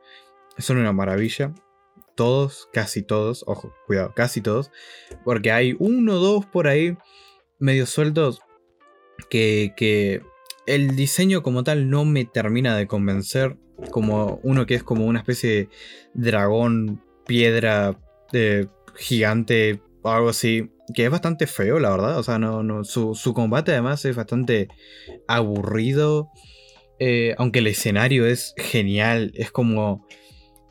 [0.58, 1.54] son una maravilla
[2.20, 4.72] todos, casi todos, ojo, cuidado, casi todos,
[5.24, 6.98] porque hay uno o dos por ahí
[7.60, 8.42] medio sueltos
[9.28, 10.22] que,
[10.66, 13.58] el diseño como tal no me termina de convencer,
[13.92, 15.70] como uno que es como una especie de
[16.14, 18.00] dragón, piedra
[18.32, 22.20] de gigante, algo así, que es bastante feo, la verdad.
[22.20, 24.68] O sea, no, no, su, combate además es bastante
[25.28, 26.30] aburrido.
[27.00, 30.06] Eh, aunque el escenario es genial, es como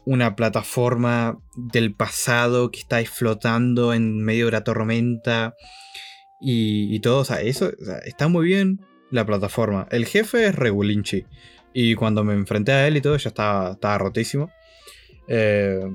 [0.04, 5.54] una plataforma del pasado que está flotando en medio de la tormenta
[6.40, 7.20] y, todo.
[7.20, 7.72] O sea, eso
[8.04, 8.80] está muy bien
[9.10, 9.86] la plataforma.
[9.90, 11.24] El jefe es Regulinchi.
[11.72, 14.50] Y cuando me enfrenté a él y todo, ya estaba, estaba rotísimo.
[15.28, 15.90] Eh,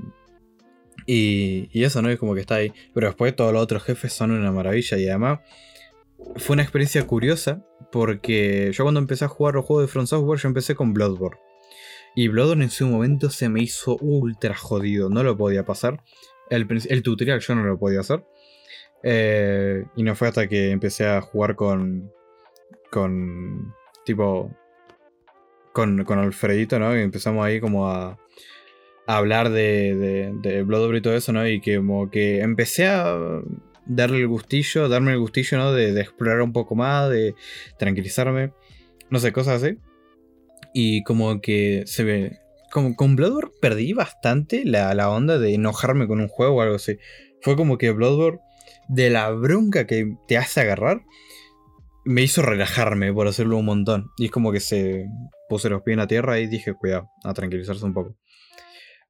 [1.06, 2.10] y, y, eso, ¿no?
[2.10, 2.74] Es como que está ahí.
[2.94, 4.98] Pero después todos los otros jefes son una maravilla.
[4.98, 5.40] Y además
[6.38, 7.66] fue una experiencia curiosa.
[7.92, 11.40] Porque yo cuando empecé a jugar los juegos de Front Software, yo empecé con Bloodborne.
[12.16, 16.04] Y Bloodborne en su momento se me hizo ultra jodido, no lo podía pasar.
[16.50, 18.24] El, tutorial yo no lo podía hacer.
[19.04, 22.12] Eh, y no fue hasta que empecé a jugar con.
[22.92, 23.74] con.
[24.06, 24.52] tipo.
[25.74, 26.98] con, con Alfredito, ¿no?
[26.98, 28.18] Y empezamos ahí como a.
[29.08, 31.48] hablar de, de, de Bloodborne y todo eso, ¿no?
[31.48, 33.42] Y que como que empecé a
[33.86, 35.74] darle el gustillo, darme el gustillo, ¿no?
[35.74, 37.36] De, de explorar un poco más, de
[37.78, 38.54] tranquilizarme.
[39.10, 39.78] No sé, cosas así.
[40.74, 42.40] Y como que se ve.
[42.72, 46.76] Como con Bloodborne perdí bastante la, la, onda de enojarme con un juego o algo
[46.76, 46.98] así.
[47.42, 48.40] Fue como que Bloodborne,
[48.88, 51.04] de la bronca que te hace agarrar,
[52.06, 54.12] me hizo relajarme por hacerlo un montón.
[54.18, 55.08] Y es como que se
[55.50, 58.18] puse los pies en la tierra y dije, cuidado, a tranquilizarse un poco.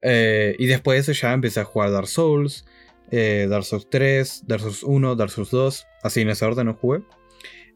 [0.01, 2.65] Eh, y después de eso ya empecé a jugar Dark Souls,
[3.11, 5.85] eh, Dark Souls 3, Dark Souls 1, Dark Souls 2.
[6.03, 7.03] Así en ese orden no jugué.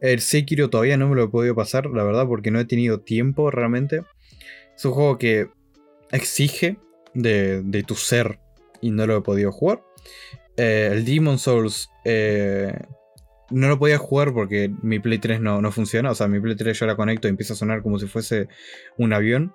[0.00, 3.00] El Sekiro todavía no me lo he podido pasar, la verdad, porque no he tenido
[3.00, 4.02] tiempo realmente.
[4.76, 5.48] Es un juego que
[6.12, 6.78] exige
[7.14, 8.38] de, tu ser
[8.80, 9.82] y no lo he podido jugar.
[10.58, 12.76] Eh, el Demon Souls eh,
[13.50, 16.10] no lo podía jugar porque mi Play 3 no, no, funciona.
[16.10, 18.48] O sea, mi Play 3 yo la conecto y empieza a sonar como si fuese
[18.98, 19.54] un avión.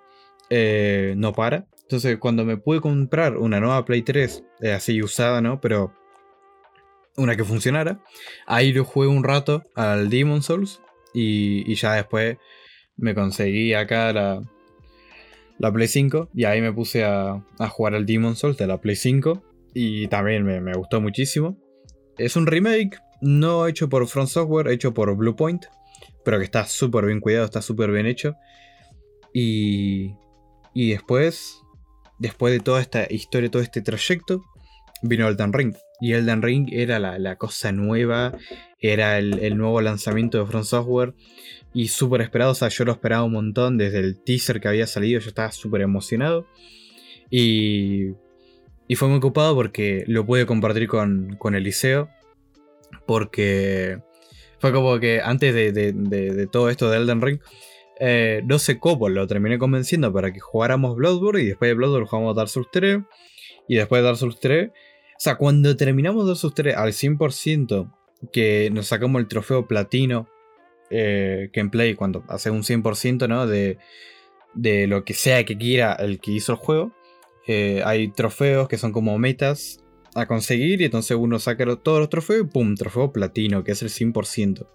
[0.50, 1.68] Eh, no para.
[1.82, 4.44] Entonces, cuando me pude comprar una nueva Play 3,
[4.74, 5.62] así usada, ¿no?
[5.62, 5.94] Pero
[7.18, 8.00] una que funcionara.
[8.46, 10.82] Ahí lo jugué un rato al Demon Souls
[11.14, 12.38] y, ya después
[12.98, 14.42] me conseguí acá la,
[15.60, 18.96] la Play 5 y ahí me puse a, jugar al Demon Souls de la Play
[18.96, 19.44] 5
[19.74, 21.58] y también me, gustó muchísimo.
[22.18, 25.66] Es un remake, no hecho por Front Software, hecho por Bluepoint,
[26.24, 28.36] pero que está súper bien cuidado, está súper bien hecho.
[29.34, 30.14] Y,
[30.74, 31.62] y después,
[32.20, 34.44] después de toda esta historia, todo este trayecto,
[35.04, 35.76] vino Elden Ring.
[36.02, 38.38] Y Elden Ring era la, cosa nueva,
[38.80, 41.14] era el, nuevo lanzamiento de Front Software.
[41.74, 44.86] Y súper esperado, o sea, yo lo esperaba un montón desde el teaser que había
[44.86, 46.46] salido, yo estaba súper emocionado.
[47.30, 48.12] Y,
[48.88, 52.10] y fue muy ocupado porque lo pude compartir con, con Eliseo.
[53.06, 54.00] Porque
[54.60, 57.40] fue como que antes de, todo esto de Elden Ring,
[58.00, 62.08] eh, no sé cómo lo terminé convenciendo para que jugáramos Bloodborne y después de Bloodborne
[62.08, 63.00] jugamos Dark Souls 3
[63.68, 64.70] y después de Dark Souls 3
[65.16, 67.94] o sea, cuando terminamos Dark 3 al 100%,
[68.34, 70.28] que nos sacamos el trofeo platino,
[70.90, 73.48] eh, que en Play, cuando hace un 100%, ¿no?
[73.48, 73.78] De,
[74.54, 76.94] de lo que sea que quiera el que hizo el juego,
[77.48, 79.84] eh, hay trofeos que son como metas
[80.16, 82.76] a conseguir y entonces uno saca todos los trofeos y ¡pum!
[82.76, 84.68] Trofeo platino, que es el 100%.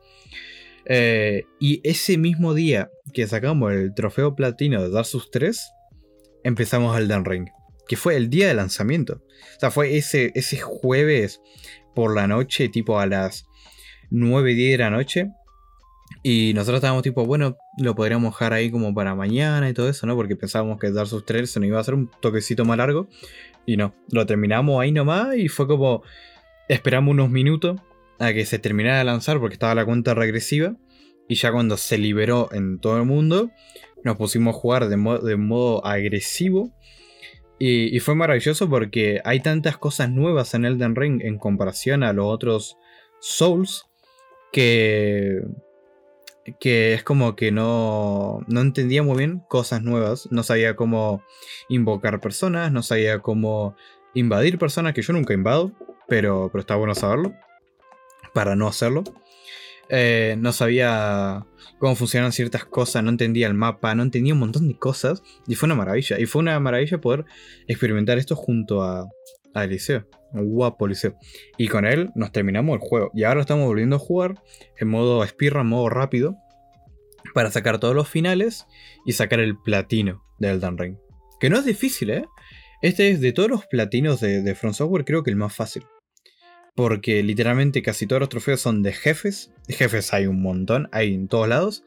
[0.86, 5.70] Eh, y ese mismo día que sacamos el trofeo platino de Dark Souls 3,
[6.44, 7.48] empezamos Elden Ring,
[7.86, 9.22] que fue el día de lanzamiento.
[9.56, 11.40] O sea, fue ese, ese jueves
[11.94, 13.44] por la noche, tipo a las
[14.10, 15.30] 9, 10 de la noche.
[16.22, 20.06] Y nosotros estábamos tipo, bueno, lo podríamos dejar ahí como para mañana y todo eso,
[20.06, 20.16] ¿no?
[20.16, 23.08] Porque pensábamos que Dark Souls 3 se nos iba a hacer un toquecito más largo.
[23.66, 26.02] Y no, lo terminamos ahí nomás y fue como,
[26.68, 27.80] esperamos unos minutos
[28.18, 30.74] a que se terminara de lanzar porque estaba la cuenta regresiva.
[31.28, 33.50] Y ya cuando se liberó en todo el mundo,
[34.02, 36.72] nos pusimos a jugar de, de modo agresivo.
[37.58, 42.26] Y, fue maravilloso porque hay tantas cosas nuevas en Elden Ring en comparación a los
[42.26, 42.76] otros
[43.20, 43.86] Souls
[44.52, 45.40] que,
[46.60, 50.28] que es como que no, no entendía muy bien cosas nuevas.
[50.30, 51.22] No sabía cómo
[51.68, 53.76] invocar personas, no sabía cómo
[54.14, 55.72] invadir personas, que yo nunca invado,
[56.06, 57.34] pero, pero está bueno saberlo,
[58.32, 59.04] para no hacerlo.
[59.90, 61.46] Eh, no sabía
[61.78, 65.22] cómo funcionan ciertas cosas, no entendía el mapa, no entendía un montón de cosas.
[65.46, 66.18] Y fue una maravilla.
[66.18, 67.24] Y fue una maravilla poder
[67.66, 69.08] experimentar esto junto a,
[69.60, 70.06] a Eliseo.
[70.32, 71.16] Un guapo Eliseo.
[71.56, 73.10] Y con él nos terminamos el juego.
[73.14, 74.34] Y ahora estamos volviendo a jugar
[74.78, 76.36] en modo speedrun, modo rápido.
[77.34, 78.66] Para sacar todos los finales
[79.04, 80.96] y sacar el platino de Elden Ring.
[81.40, 82.24] Que no es difícil, ¿eh?
[82.80, 85.84] Este es de todos los platinos de, de From Software, creo que el más fácil.
[86.74, 89.52] Porque literalmente casi todos los trofeos son de jefes.
[89.68, 91.84] Jefes hay un montón, hay en todos lados.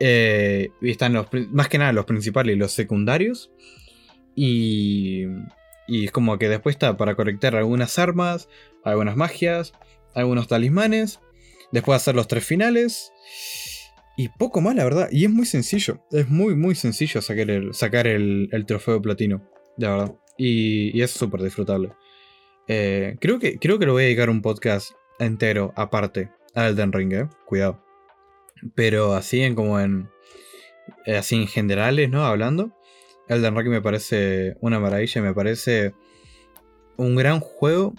[0.00, 3.52] Eh, y están los, más que nada los principales y los secundarios.
[4.34, 5.26] Y,
[5.86, 8.48] y es como que después está para conectar algunas armas,
[8.84, 9.72] algunas magias,
[10.14, 11.20] algunos talismanes.
[11.72, 13.12] Después hacer los tres finales.
[14.16, 15.08] Y poco más, la verdad.
[15.10, 16.04] Y es muy sencillo.
[16.10, 19.42] Es muy, muy sencillo sacar el, sacar el, trofeo platino.
[19.76, 20.14] De verdad.
[20.36, 21.92] Y, es súper disfrutable.
[22.68, 26.92] Eh, creo, que, creo que lo voy a dedicar un podcast entero aparte a Elden
[26.92, 27.28] Ring, eh.
[27.46, 27.82] Cuidado.
[28.74, 30.08] Pero así en como en.
[31.06, 32.24] Eh, así en generales, ¿no?
[32.24, 32.72] Hablando.
[33.34, 35.22] Elden Ring me parece una maravilla.
[35.22, 35.94] Me parece
[36.96, 37.94] un gran juego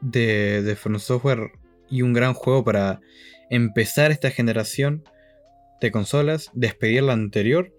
[0.00, 1.52] de, de From Software.
[1.88, 3.00] Y un gran juego para
[3.48, 5.04] empezar esta generación
[5.80, 6.50] de consolas.
[6.54, 7.72] Despedir la anterior.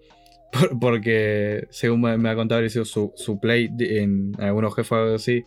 [0.80, 5.44] porque según me, ha contado su, su play en algunos jefes o algo así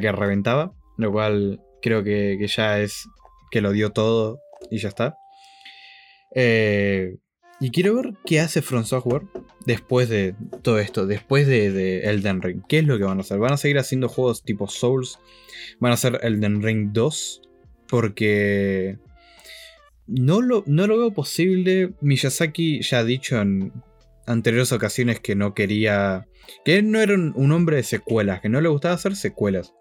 [0.00, 3.06] que reventaba, lo cual creo que, ya es
[3.50, 5.16] que lo dio todo y ya está.
[6.34, 7.16] Eh,
[7.60, 9.22] y quiero ver qué hace From Software
[9.64, 12.62] después de todo esto, después de, Elden Ring.
[12.68, 13.38] ¿Qué es lo que van a hacer?
[13.38, 15.18] ¿Van a seguir haciendo juegos tipo Souls?
[15.78, 17.42] ¿Van a hacer Elden Ring 2?
[17.88, 18.98] Porque
[20.06, 21.92] no lo, no lo veo posible.
[22.00, 23.72] Miyazaki ya ha dicho en
[24.26, 26.26] anteriores ocasiones que no quería
[26.64, 29.72] que él no era un, hombre de secuelas, que no le gustaba hacer secuelas.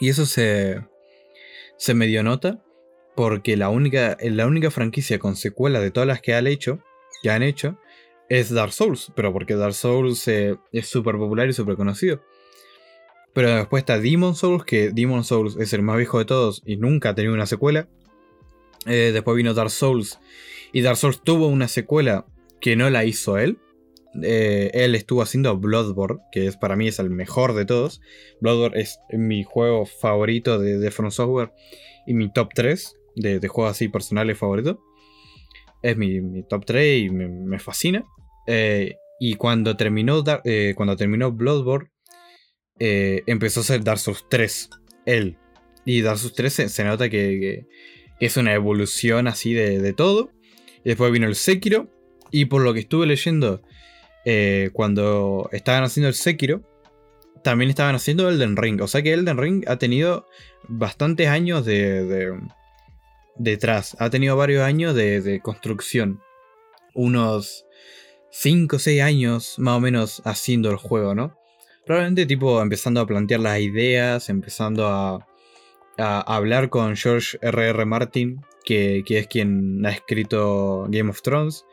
[0.00, 0.84] Y eso se,
[1.76, 2.64] se medio nota
[3.14, 6.80] porque la única, la única franquicia con secuelas de todas las que han hecho,
[7.22, 7.78] que han hecho
[8.28, 12.22] es Dark Souls, pero porque Dark Souls eh, es súper popular y súper conocido.
[13.32, 16.76] Pero después está Demon Souls, que Demon Souls es el más viejo de todos y
[16.76, 17.88] nunca ha tenido una secuela.
[18.86, 20.20] Eh, después vino Dark Souls
[20.72, 22.26] y Dark Souls tuvo una secuela
[22.60, 23.58] que no la hizo él.
[24.22, 28.00] Eh, él estuvo haciendo Bloodborne, que es, para mí es el mejor de todos.
[28.40, 31.52] Bloodborne es mi juego favorito de, de From Software
[32.06, 34.82] y mi top 3 de, juegos así personales favorito.
[35.82, 38.04] Es mi, top 3 y me, fascina.
[38.46, 41.90] Eh, y cuando terminó, eh, cuando terminó Bloodborne,
[42.78, 44.70] empezó a hacer Dark Souls 3.
[45.06, 45.38] Él.
[45.84, 47.66] Y Dark Souls 3 se, nota que,
[48.20, 50.30] es una evolución así de, de todo.
[50.84, 51.90] Y después vino el Sekiro.
[52.30, 53.62] Y por lo que estuve leyendo,
[54.24, 56.62] eh, cuando estaban haciendo el Sekiro,
[57.42, 58.80] también estaban haciendo Elden Ring.
[58.80, 60.26] O sea que Elden Ring ha tenido
[60.66, 62.36] bastantes años de,
[63.36, 63.96] detrás.
[63.98, 66.20] Ha tenido varios años de, construcción.
[66.94, 67.66] Unos
[68.30, 71.36] 5 o 6 años más o menos haciendo el juego, ¿no?
[71.84, 75.26] Probablemente tipo empezando a plantear las ideas, empezando a,
[75.96, 77.70] hablar con George R.R.
[77.70, 77.84] R.
[77.84, 81.64] Martin, que, que, es quien ha escrito Game of Thrones.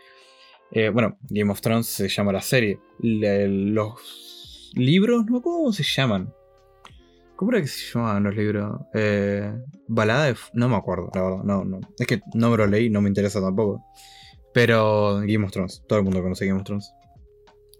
[0.71, 2.79] Eh, bueno, Game of Thrones se llama la serie.
[2.99, 5.41] los libros, ¿no?
[5.41, 6.33] ¿Cómo se llaman?
[7.41, 8.81] ¿Cómo era que se llamaban los libros?
[8.93, 9.51] Eh,
[9.87, 10.35] balada de...
[10.53, 11.43] No me acuerdo, la verdad.
[11.43, 11.79] No, no.
[11.97, 13.83] Es que no me lo leí, no me interesa tampoco.
[14.53, 15.51] Pero Game of.
[15.87, 16.69] Todo el mundo conoce Game of.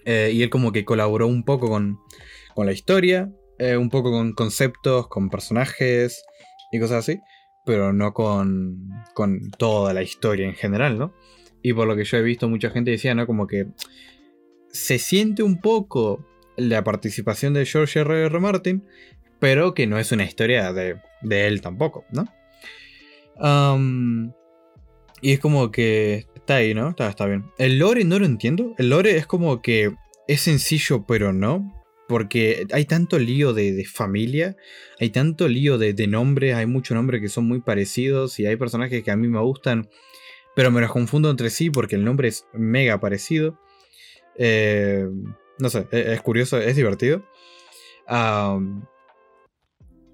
[0.03, 1.99] Eh, y él como que colaboró un poco con,
[2.55, 3.31] con la historia.
[3.77, 6.25] un poco con conceptos, con personajes
[6.71, 7.19] y cosas así.
[7.63, 11.13] Pero no con, con toda la historia en general, ¿no?
[11.61, 13.27] Y por lo que yo he visto, mucha gente decía, ¿no?
[13.27, 13.67] Como que
[14.71, 16.25] se siente un poco
[16.57, 18.25] la participación de George R.
[18.25, 18.39] R.
[18.39, 18.83] Martin,
[19.41, 22.27] pero que no es una historia de, él tampoco, ¿no?
[25.19, 26.89] y es como que está ahí, ¿no?
[26.89, 27.45] Está, está bien.
[27.57, 28.75] El lore no lo entiendo.
[28.77, 29.95] El lore es como que
[30.27, 31.75] es sencillo, pero no.
[32.07, 34.57] Porque hay tanto lío de, familia,
[34.99, 38.57] hay tanto lío de, de, nombres, hay muchos nombres que son muy parecidos y hay
[38.57, 39.89] personajes que a mí me gustan,
[40.55, 43.57] pero me los confundo entre sí porque el nombre es mega parecido.
[44.37, 45.07] Eh,
[45.57, 47.23] no sé, e, es, curioso, es divertido.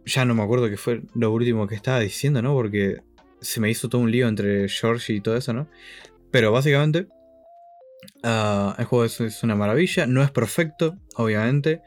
[0.07, 2.53] Ya no me acuerdo qué fue lo último que estaba diciendo, ¿no?
[2.53, 3.01] Porque
[3.41, 5.67] se me hizo todo un lío entre George y todo eso, ¿no?
[6.31, 7.07] Pero básicamente,
[8.23, 10.07] ah, el juego es, una maravilla.
[10.07, 11.81] No es perfecto, obviamente.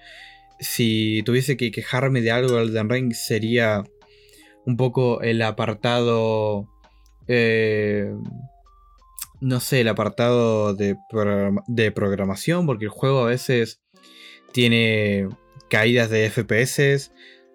[0.58, 3.84] Si tuviese que quejarme de algo del Ring, sería
[4.66, 6.68] un poco el apartado.
[7.26, 8.12] Eh,
[9.40, 10.96] no sé, el apartado de,
[11.68, 13.80] de, programación, porque el juego a veces
[14.52, 15.28] tiene
[15.70, 17.10] caídas de FPS,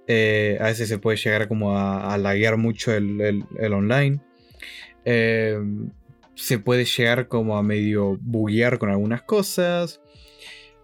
[0.07, 4.19] eh, a veces se puede llegar como a, a laguear mucho el, online.
[5.03, 5.59] Eh,
[6.35, 10.01] se puede llegar como a medio buguear con algunas cosas.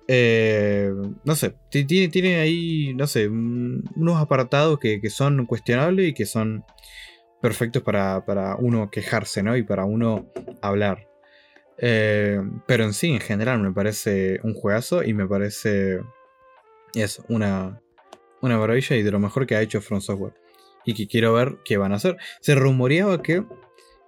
[0.07, 0.91] Eh,
[1.24, 6.26] no sé, tiene, tiene, ahí, no sé, unos apartados que, que, son cuestionables y que
[6.26, 6.65] son
[7.41, 9.55] perfectos para, para, uno quejarse, ¿no?
[9.55, 11.07] Y para uno hablar.
[11.78, 15.99] pero en sí, en general, me parece un juegazo y me parece.
[16.93, 17.80] Es una,
[18.41, 20.33] una maravilla y de lo mejor que ha hecho From Software.
[20.85, 22.17] Y que quiero ver qué van a hacer.
[22.39, 23.43] Se rumoreaba que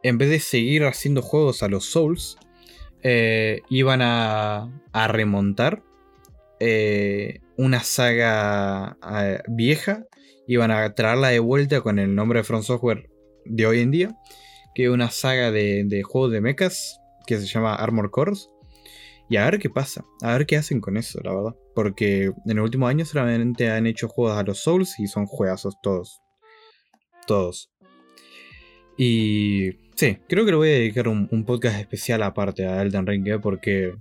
[0.01, 2.37] en vez de seguir haciendo juegos a los Souls,
[3.03, 5.83] eh, iban a, a remontar
[6.59, 10.05] eh, una saga eh, vieja.
[10.47, 13.09] Iban a traerla de vuelta con el nombre de From Software
[13.45, 14.17] de hoy en día.
[14.75, 18.49] Que es una saga de, de juegos de mechas que se llama Armor Cores.
[19.29, 21.55] Y a ver qué pasa, a ver qué hacen con eso, la verdad.
[21.75, 25.75] Porque en los últimos años solamente han hecho juegos a los Souls y son juegazos
[25.81, 26.21] todos.
[27.25, 27.69] Todos.
[28.97, 33.27] Y sí, creo que le voy a dedicar un, podcast especial aparte a Elden Ring,
[33.27, 33.39] ¿eh?
[33.39, 33.95] porque,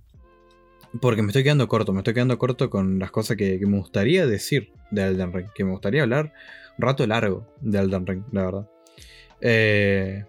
[1.01, 4.27] porque me estoy quedando corto, me estoy quedando corto con las cosas que, me gustaría
[4.27, 6.33] decir de Elden Ring, que me gustaría hablar
[6.79, 8.71] un rato largo de Elden Ring, la verdad.
[9.41, 10.25] Eh,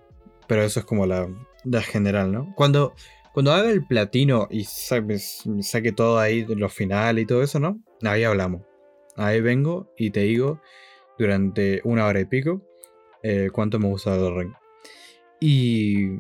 [0.48, 1.28] pero eso es como la,
[1.64, 2.54] la general, ¿no?
[2.56, 2.94] Cuando,
[3.34, 7.84] cuando haga el platino y saque, todo ahí de lo final y todo eso, ¿no?
[8.04, 8.62] Ahí hablamos.
[9.18, 10.62] Ahí vengo y te digo
[11.18, 12.62] durante una hora y pico
[13.24, 14.54] eh, cuánto me gusta el.
[15.40, 16.20] Y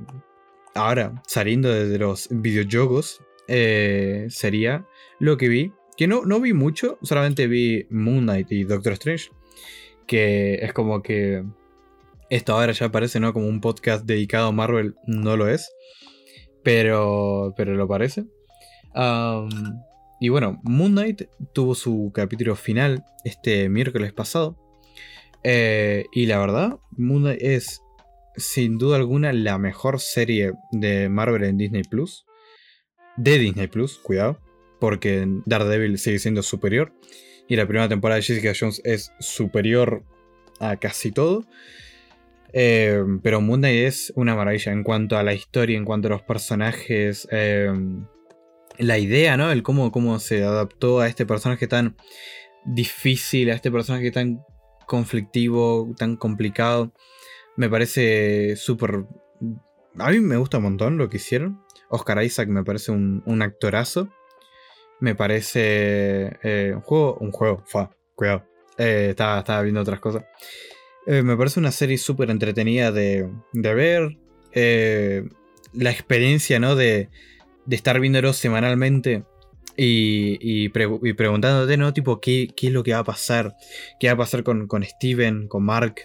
[0.73, 4.87] ahora, saliendo desde los videojuegos, eh, sería
[5.19, 5.71] lo que vi.
[5.95, 9.29] Que no, no vi mucho, solamente vi Moon Knight y Doctor Strange.
[10.07, 11.43] Que es como que
[12.31, 13.33] esto ahora ya parece, ¿no?
[13.33, 15.69] Como un podcast dedicado a Marvel, no lo es.
[16.63, 18.25] Pero, pero lo parece.
[20.19, 24.57] y bueno, Moon Knight tuvo su capítulo final este miércoles pasado.
[25.43, 27.81] Eh, y la verdad, Moon Knight es
[28.35, 32.25] sin duda alguna la mejor serie de Marvel en Disney Plus.
[33.17, 34.39] De Disney Plus, cuidado.
[34.79, 36.93] Porque Daredevil sigue siendo superior.
[37.47, 40.03] Y la primera temporada de Jessica Jones es superior
[40.59, 41.45] a casi todo.
[42.53, 46.21] Eh, pero Moon es una maravilla en cuanto a la historia, en cuanto a los
[46.21, 47.27] personajes.
[47.31, 47.73] Eh,
[48.77, 49.51] la idea, ¿no?
[49.51, 51.97] El cómo, cómo se adaptó a este personaje tan
[52.65, 54.43] difícil, a este personaje tan
[54.85, 56.93] conflictivo, tan complicado.
[57.57, 59.05] Me parece súper...
[59.99, 61.61] A mí me gusta un montón lo que hicieron.
[61.89, 64.09] Oscar Isaac me parece un, actorazo.
[64.99, 68.45] Me parece eh, un juego, un juego, fa, cuidado.
[68.77, 70.23] estaba, estaba viendo otras cosas.
[71.05, 74.17] Eh, me parece una serie súper entretenida de, ver.
[74.53, 75.27] Eh,
[75.73, 76.75] la experiencia, ¿no?
[76.75, 77.09] De,
[77.65, 79.23] de estar viéndolo semanalmente
[79.75, 81.93] y, y, preguntándote, ¿no?
[81.93, 83.55] Tipo, ¿qué, ¿qué, es lo que va a pasar?
[83.99, 85.95] ¿Qué va a pasar con, Steven, con Mark?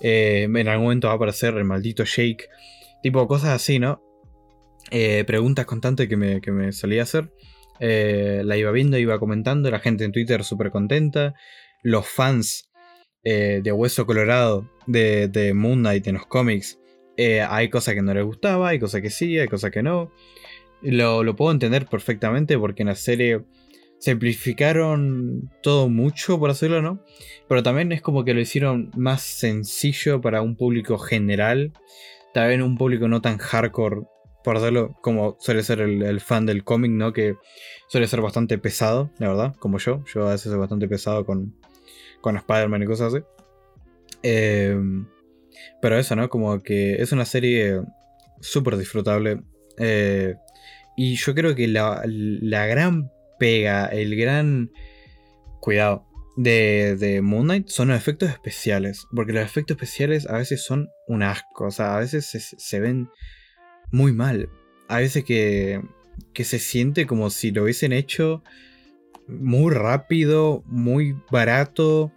[0.00, 2.48] Eh, en algún momento va a aparecer el maldito Shake.
[3.02, 4.02] Tipo, cosas así, ¿no?
[5.26, 7.32] preguntas constantes que me, que me solía hacer.
[7.80, 9.70] la iba viendo, iba comentando.
[9.70, 11.34] La gente en Twitter súper contenta.
[11.82, 12.70] Los fans
[13.24, 16.78] eh, de Hueso Colorado de, Moon Knight en los cómics,
[17.16, 20.12] eh, hay cosas que no les gustaba, hay cosas que sí, hay cosas que no.
[20.82, 23.42] Lo, puedo entender perfectamente porque en la serie
[23.98, 27.02] simplificaron todo mucho, por decirlo, ¿no?
[27.48, 31.72] Pero también es como que lo hicieron más sencillo para un público general.
[32.34, 34.02] También un público no tan hardcore,
[34.42, 37.14] por hacerlo como suele ser el, el fan del cómic, ¿no?
[37.14, 37.36] Que
[37.88, 40.04] suele ser bastante pesado, la verdad, como yo.
[40.12, 41.54] Yo a veces soy bastante pesado con,
[42.24, 43.24] con Spider-Man y cosas así.
[44.22, 45.06] Em,
[45.82, 46.30] pero eso, ¿no?
[46.30, 47.82] Como que es una serie
[48.40, 49.42] súper disfrutable.
[49.78, 50.34] Eh,
[50.96, 54.70] Y yo creo que la, la gran pega, el gran
[55.60, 56.06] cuidado
[56.36, 59.06] de, de Moon Knight son los efectos especiales.
[59.14, 61.66] Porque los efectos especiales a veces son un asco.
[61.66, 63.10] O sea, a veces se, ven
[63.90, 64.48] muy mal.
[64.88, 65.82] A veces que,
[66.32, 68.42] que se siente como si lo hubiesen hecho
[69.26, 72.12] muy rápido, muy barato.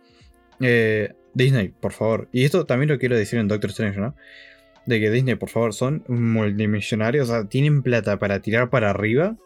[0.60, 2.28] Eh, Disney, por favor.
[2.32, 4.16] Y esto también lo quiero decir en Doctor Strange, ¿no?
[4.86, 7.30] De que Disney, por favor, son multimillonarios.
[7.30, 9.38] O sea, tienen plata para tirar para arriba.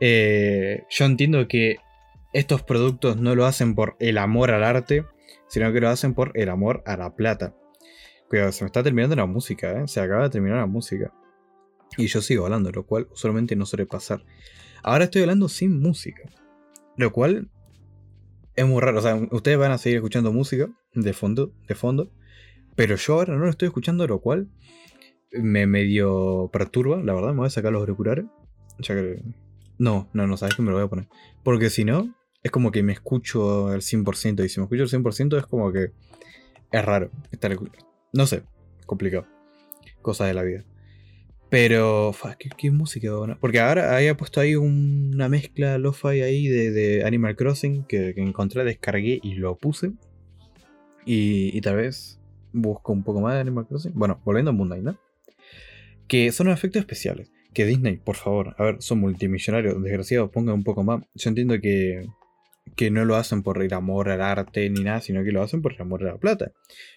[0.00, 1.76] Eh, yo entiendo que
[2.32, 5.04] estos productos no lo hacen por el amor al arte,
[5.48, 7.54] sino que lo hacen por el amor a la plata.
[8.28, 9.88] Cuidado, se me está terminando la música, ¿eh?
[9.88, 11.12] Se acaba de terminar la música.
[11.96, 14.24] Y yo sigo hablando, lo cual usualmente no suele pasar.
[14.82, 16.22] Ahora estoy hablando sin música.
[16.96, 17.50] Lo cual
[18.54, 18.98] es muy raro.
[18.98, 22.10] O sea, ustedes van a seguir escuchando música de fondo, de fondo.
[22.74, 24.48] Pero yo ahora no lo estoy escuchando, lo cual
[25.32, 27.30] me medio perturba, la verdad.
[27.30, 28.26] Me voy a sacar los auriculares.
[28.78, 29.22] Ya que...
[29.78, 31.08] No, no, no, sabes que me lo voy a poner.
[31.42, 34.44] Porque si no, es como que me escucho al 100%.
[34.44, 35.92] Y si me escucho al 100% es como que
[36.70, 37.56] es raro estar
[38.12, 38.44] No sé,
[38.86, 39.26] complicado.
[40.00, 40.64] Cosas de la vida.
[41.52, 42.14] Pero,
[42.56, 48.14] ¿qué, música Porque ahora había puesto ahí una mezcla lo-fi ahí de, Animal Crossing que,
[48.16, 49.92] encontré, descargué y lo puse.
[51.04, 52.18] Y, tal vez
[52.54, 53.92] busco un poco más de Animal Crossing.
[53.94, 54.98] Bueno, volviendo a Moon ¿no?
[56.08, 57.30] Que son efectos especiales.
[57.52, 61.04] Que Disney, por favor, a ver, son multimillonarios, desgraciados, pongan un poco más.
[61.14, 62.08] Yo entiendo que,
[62.76, 65.60] que no lo hacen por el amor al arte ni nada, sino que lo hacen
[65.60, 66.52] por el amor a la plata.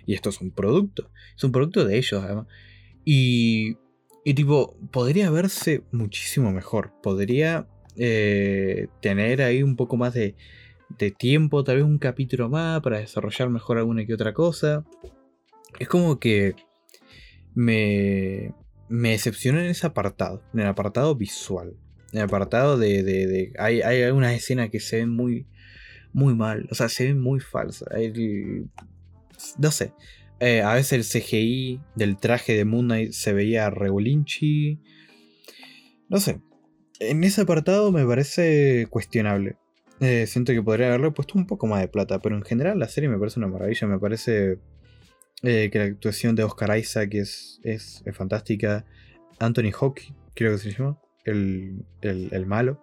[0.05, 1.11] Y esto es un producto.
[1.35, 2.47] Es un producto de ellos, además.
[3.03, 3.75] Y
[4.27, 6.91] y tipo, podría verse muchísimo mejor.
[7.03, 10.35] Podría eh, tener ahí un poco más de,
[11.19, 14.83] tiempo, tal vez un capítulo más para desarrollar mejor alguna que otra cosa.
[15.77, 16.55] Es como que
[17.53, 18.55] me,
[18.89, 21.75] me decepciona en ese apartado, en el apartado visual.
[22.11, 23.03] En el apartado de...
[23.03, 25.45] de, hay, hay algunas escenas que se ven muy,
[26.13, 27.89] muy mal, o sea, se ven muy falsas.
[29.59, 29.93] no sé,
[30.39, 34.79] eh, a veces el CGI del traje de Moon Knight se veía regulinchi.
[36.09, 36.41] No sé.
[36.99, 39.57] En ese apartado me parece cuestionable.
[40.01, 42.89] Eh, siento que podría haberle puesto un poco más de plata, pero en general la
[42.89, 43.87] serie me parece una maravilla.
[43.87, 44.59] Me parece
[45.43, 48.85] eh, que la actuación de Oscar Isaac es, es, fantástica.
[49.39, 50.01] Anthony Hawk,
[50.33, 52.81] creo que se llama, el, el malo.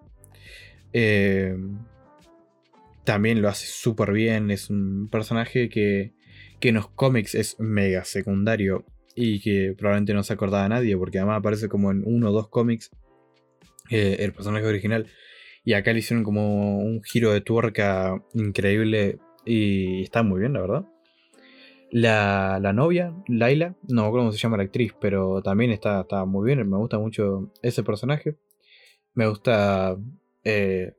[3.05, 4.51] también lo hace súper bien.
[4.51, 6.15] Es un personaje que
[6.63, 8.85] que en los cómics es mega secundario
[9.17, 12.33] y que probablemente no se acordaba a nadie, porque además aparece como en uno o
[12.33, 12.93] dos cómics
[13.91, 15.09] eh, el personaje original.
[15.65, 20.61] Y acá le hicieron como un giro de tuerca increíble y está muy bien, la
[20.61, 20.85] verdad.
[21.91, 26.03] La, la novia, Laila, no me acuerdo cómo se llama la actriz, pero también está,
[26.03, 28.39] está muy bien, me gusta mucho ese personaje.
[29.15, 29.97] Me gusta...
[30.45, 30.95] Eh,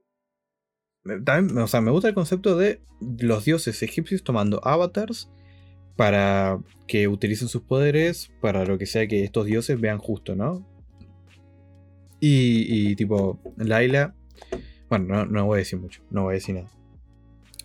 [1.23, 5.29] también, o sea, me gusta el concepto de los dioses egipcios tomando avatars
[5.95, 10.67] para que utilicen sus poderes para lo que sea que estos dioses vean justo, ¿no?
[12.25, 14.15] Y, tipo, Laila,
[14.89, 16.71] bueno, no, voy a decir mucho, no voy a decir nada.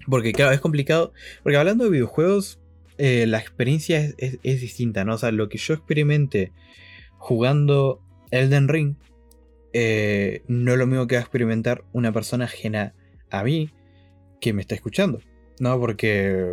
[0.08, 1.12] Porque claro, es complicado,
[1.44, 2.58] porque hablando de videojuegos,
[2.96, 5.14] eh, la experiencia es, distinta, ¿no?
[5.14, 6.50] O sea, lo que yo experimente
[7.18, 8.02] jugando
[8.32, 8.96] Elden Ring,
[9.72, 12.94] eh, no es lo mismo que va a experimentar una persona ajena
[13.30, 13.70] a mí
[14.40, 15.20] que me está escuchando,
[15.60, 15.78] ¿no?
[15.78, 16.52] Porque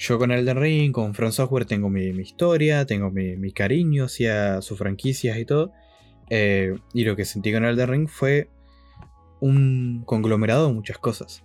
[0.00, 4.78] yo con Elden Ring, con Front Software tengo mi, historia, tengo mi, cariño hacia sus
[4.78, 5.72] franquicias y todo.
[6.30, 8.48] Eh, y lo que sentí con Elden Ring fue
[9.40, 11.44] un conglomerado de muchas cosas.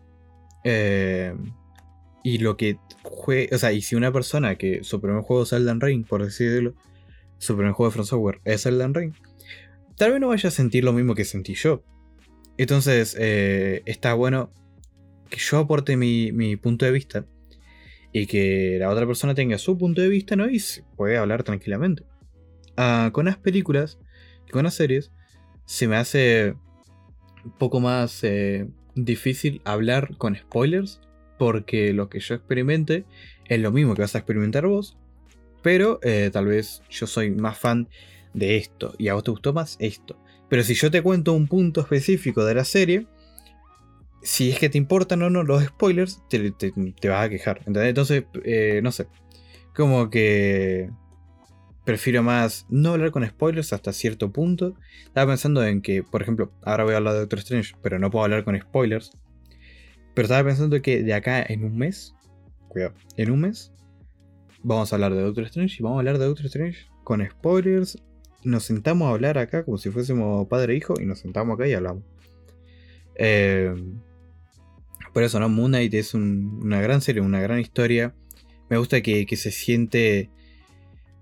[0.64, 1.36] Eh,
[2.24, 2.80] y lo que
[3.26, 6.24] fue, o sea, y si una persona que su primer juego es Elden Ring, por
[6.24, 6.76] decirlo,
[7.38, 9.14] su primer juego de Front Software es Elden Ring,
[9.97, 11.84] tal vez no vaya a sentir lo mismo que sentí yo.
[12.58, 14.49] Entonces, eh, está bueno
[15.30, 17.26] que yo aporte mi punto de vista
[18.18, 20.49] y que la otra persona tenga su punto de vista, ¿no?
[20.49, 22.03] Y se puede hablar tranquilamente.
[22.78, 23.99] Ah, con las películas
[24.47, 25.11] y con las series
[25.66, 26.55] se me hace
[27.43, 31.01] un poco más eh, difícil hablar con spoilers
[31.38, 33.03] porque lo que yo experimente
[33.49, 34.97] es lo mismo que vas a experimentar vos,
[35.61, 37.89] pero eh, tal vez yo soy más fan
[38.34, 40.18] de esto y a vos te gustó más esto.
[40.47, 43.07] Pero si yo te cuento un punto específico de la serie,
[44.26, 46.39] si es que te importan o no los spoilers, te,
[47.09, 47.61] vas a quejar.
[47.65, 49.07] Entonces, eh, no sé.
[49.76, 50.89] Como que
[51.84, 54.73] prefiero más no hablar con spoilers hasta cierto punto.
[55.05, 58.09] Estaba pensando en que, por ejemplo, ahora voy a hablar de Doctor Strange, pero no
[58.09, 59.11] puedo hablar con spoilers.
[60.15, 62.15] Pero estaba pensando que de acá en un mes,
[62.69, 63.73] cuidado, en un mes,
[64.63, 68.01] vamos a hablar de Doctor Strange y vamos a hablar de Doctor Strange con spoilers
[68.45, 71.67] nos sentamos a hablar acá como si fuésemos padre e hijo y nos sentamos acá
[71.67, 72.03] y hablamos.
[73.15, 73.73] Eh,
[75.16, 75.47] por eso, ¿no?
[75.47, 78.13] Moon Knight es una gran serie, una gran historia.
[78.70, 80.30] Me gusta que, se siente.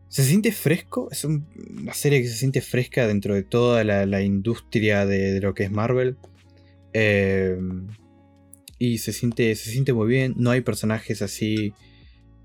[0.08, 1.10] Se siente fresco.
[1.12, 5.66] Es una serie que se siente fresca dentro de toda la, industria de, lo que
[5.66, 6.18] es Marvel.
[6.94, 7.56] Eh,
[8.80, 10.34] y se siente, se siente muy bien.
[10.38, 11.76] No hay personajes así.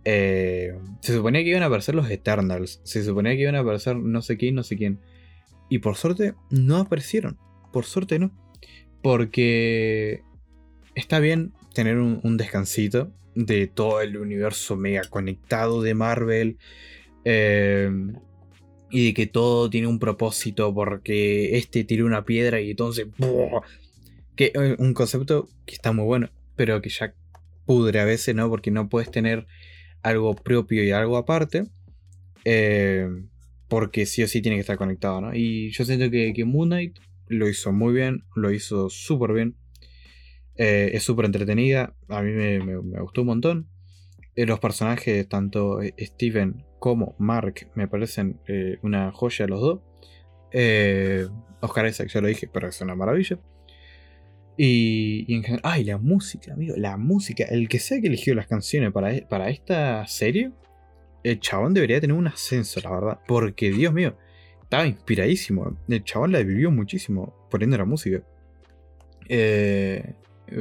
[0.05, 2.82] Eh, se suponía que iban a aparecer los Eternals.
[2.84, 5.01] Se suponía que iban a aparecer no sé quién, no sé quién.
[5.70, 7.38] Y por suerte no aparecieron.
[7.72, 8.32] Por suerte no.
[9.01, 10.27] Porque
[10.99, 16.59] está bien tener un, descansito de todo el universo mega conectado de Marvel.
[17.24, 17.90] Eh,
[18.90, 23.07] y de que todo tiene un propósito porque este tira una piedra y entonces...
[24.34, 27.12] Que eh, un concepto que está muy bueno, pero que ya
[27.66, 28.49] pudre a veces, ¿no?
[28.49, 29.46] Porque no puedes tener
[30.03, 31.64] algo propio y algo aparte.
[32.44, 33.09] Eh,
[33.68, 35.34] porque sí o sí tiene que estar conectado, ¿no?
[35.34, 39.57] Y yo siento que, que Moon Knight lo hizo muy bien, lo hizo súper bien.
[40.59, 43.68] Eh, es súper entretenida, a mí me, gustó un montón.
[44.34, 48.40] Eh, los personajes, tanto eh, Steven como Mark, me parecen
[48.82, 49.80] una joya los dos.
[51.61, 53.38] Oscar Isaac, ya lo dije, pero es una maravilla.
[54.56, 57.44] Y, en general, ay, la música, amigo, la música.
[57.44, 60.50] El que sea que eligió las canciones para, para esta serie,
[61.22, 63.20] el chabón debería tener un ascenso, la verdad.
[63.26, 64.16] Porque, Dios mío,
[64.62, 65.76] estaba inspiradísimo.
[65.88, 68.22] El chabón la vivió muchísimo poniendo la música.
[69.28, 70.14] Eh,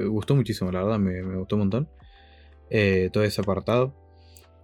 [0.07, 1.89] gustó muchísimo, la verdad, me, gustó un montón.
[2.69, 3.93] Eh, todo ese apartado.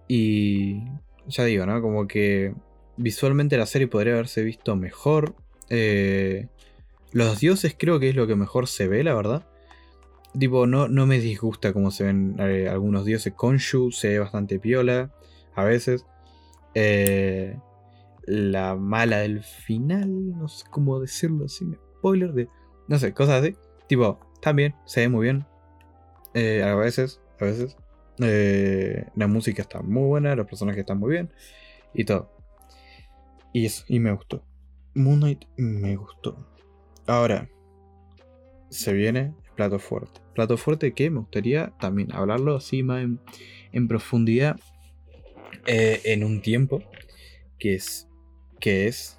[0.08, 0.84] Y
[1.26, 1.80] ya digo, ¿no?
[1.80, 2.54] Como que
[2.96, 5.34] visualmente la serie podría haberse visto mejor.
[5.70, 6.48] Eh,
[7.12, 9.46] los dioses creo que es lo que mejor se ve, la verdad.
[10.38, 13.32] Tipo, no, no me disgusta cómo se ven algunos dioses.
[13.34, 15.12] Konshu se ve bastante piola
[15.54, 16.04] a veces.
[16.74, 17.56] Eh,
[18.26, 22.48] la mala del final, no sé cómo decirlo sin spoiler, de,
[22.88, 23.56] no sé, cosas así.
[23.86, 25.46] Tipo, también, se ve muy bien.
[26.34, 27.78] Eh, a veces, a veces.
[28.20, 31.32] Eh, la música está muy buena, los personajes están muy bien.
[31.94, 32.30] Y todo.
[33.54, 34.44] Y eso, y me gustó.
[34.94, 36.46] Moon Knight me gustó.
[37.06, 37.48] Ahora,
[38.68, 40.20] se viene el plato fuerte.
[40.34, 43.02] Plato fuerte que me gustaría también hablarlo así más
[43.72, 44.60] en, profundidad
[45.66, 46.82] eh, en un tiempo.
[47.58, 48.08] Que es
[48.60, 49.18] que es,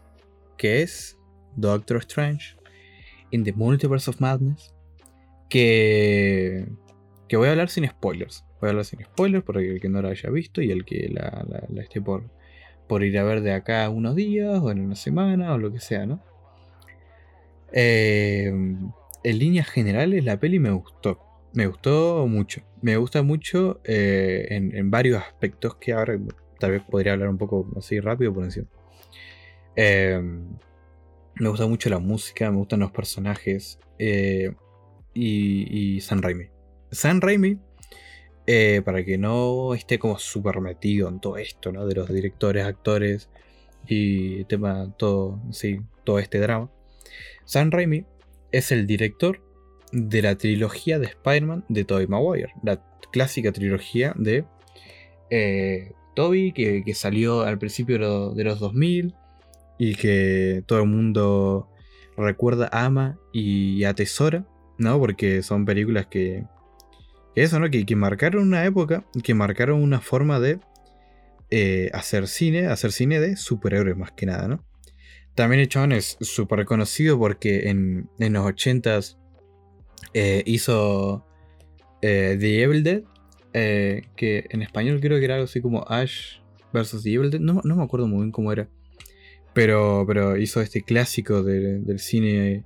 [0.57, 1.17] que es
[1.55, 2.55] Doctor Strange
[3.31, 4.74] in the Multiverse of Madness,
[5.55, 6.67] que,
[7.29, 8.43] que voy a hablar sin spoilers.
[8.59, 11.07] Voy a hablar sin spoilers para el que no la haya visto y el que
[11.07, 11.45] la,
[11.81, 12.29] esté por,
[12.89, 15.79] por ir a ver de acá unos días o en una semana o lo que
[15.79, 16.21] sea, ¿no?
[17.71, 21.21] Eh, en líneas generales la peli me gustó.
[21.53, 22.61] Me gustó mucho.
[22.81, 26.19] Me gusta mucho eh, en, en, varios aspectos que ahora
[26.59, 28.67] tal vez podría hablar un poco así rápido por encima.
[29.77, 30.49] Em,
[31.35, 33.79] me gusta mucho la música, me gustan los personajes.
[33.97, 34.53] Eh,
[35.15, 36.49] y, y, San Raimi.
[36.91, 37.57] San Raimi,
[38.45, 41.87] eh, para que no esté como súper metido en todo esto, ¿no?
[41.87, 43.29] De los directores, actores
[43.87, 46.69] y tema, todo, sí, todo este drama.
[47.45, 48.05] San Raimi
[48.51, 49.41] es el director
[49.91, 52.53] de la trilogía de Spider-Man de Tobey Maguire.
[52.63, 54.45] La clásica trilogía de
[55.29, 59.15] eh, Tobey que, salió al principio de los 2000
[59.77, 61.69] y que todo el mundo
[62.17, 64.45] recuerda, ama y atesora,
[64.77, 64.99] ¿no?
[64.99, 66.45] Porque son películas que,
[67.35, 67.69] eso, ¿no?
[67.69, 70.59] Que, marcaron una época, que marcaron una forma de
[71.51, 74.65] eh, hacer cine, hacer cine de superhéroes más que nada, ¿no?
[75.35, 79.17] También el chabón es súper conocido porque en, los 80s
[80.13, 81.25] eh, hizo
[82.01, 83.03] eh, The Evil Dead,
[83.51, 86.39] que en español creo que era algo así como Ash
[86.71, 87.03] vs.
[87.03, 88.69] The Evil Dead, no, no me acuerdo muy bien cómo era.
[89.53, 92.65] Pero, pero hizo este clásico del cine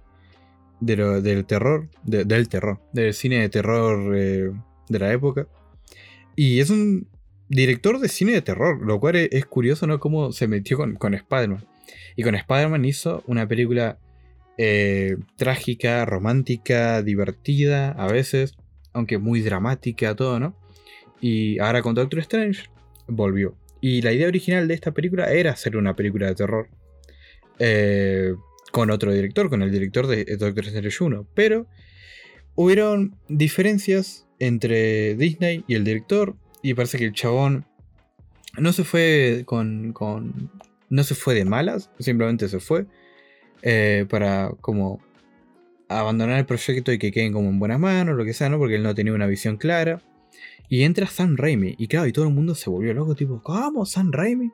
[0.80, 4.51] del terror, del terror, del cine de terror eh,
[4.88, 5.47] de la época.
[6.35, 7.07] Y es un
[7.49, 9.99] director de cine de terror, lo cual es, curioso, ¿no?
[9.99, 11.65] Cómo se metió con, con Spider-Man.
[12.15, 13.97] Y con Spider-Man hizo una película
[14.57, 18.56] eh, trágica, romántica, divertida a veces,
[18.93, 20.56] aunque muy dramática, todo, ¿no?
[21.22, 22.64] Y ahora con Doctor Strange
[23.07, 23.56] volvió.
[23.81, 26.68] Y la idea original de esta película era hacer una película de terror.
[27.57, 28.34] Eh,
[28.71, 31.27] con otro director, con el director de Doctor Strange 1.
[31.33, 31.67] Pero
[32.55, 36.35] hubieron diferencias entre Disney y el director.
[36.61, 37.65] Y parece que el chabón
[38.57, 39.93] no se fue con.
[39.93, 40.51] con
[40.89, 42.85] no se fue de malas, simplemente se fue.
[43.61, 45.01] Eh, para como
[45.89, 48.57] abandonar el proyecto y que queden como en buenas manos, lo que sea, ¿no?
[48.57, 50.01] Porque él no tenía una visión clara.
[50.67, 51.75] Y entra Sam Raimi.
[51.77, 53.85] Y claro, y todo el mundo se volvió loco, tipo, ¿cómo?
[53.85, 54.51] Sam Raimi.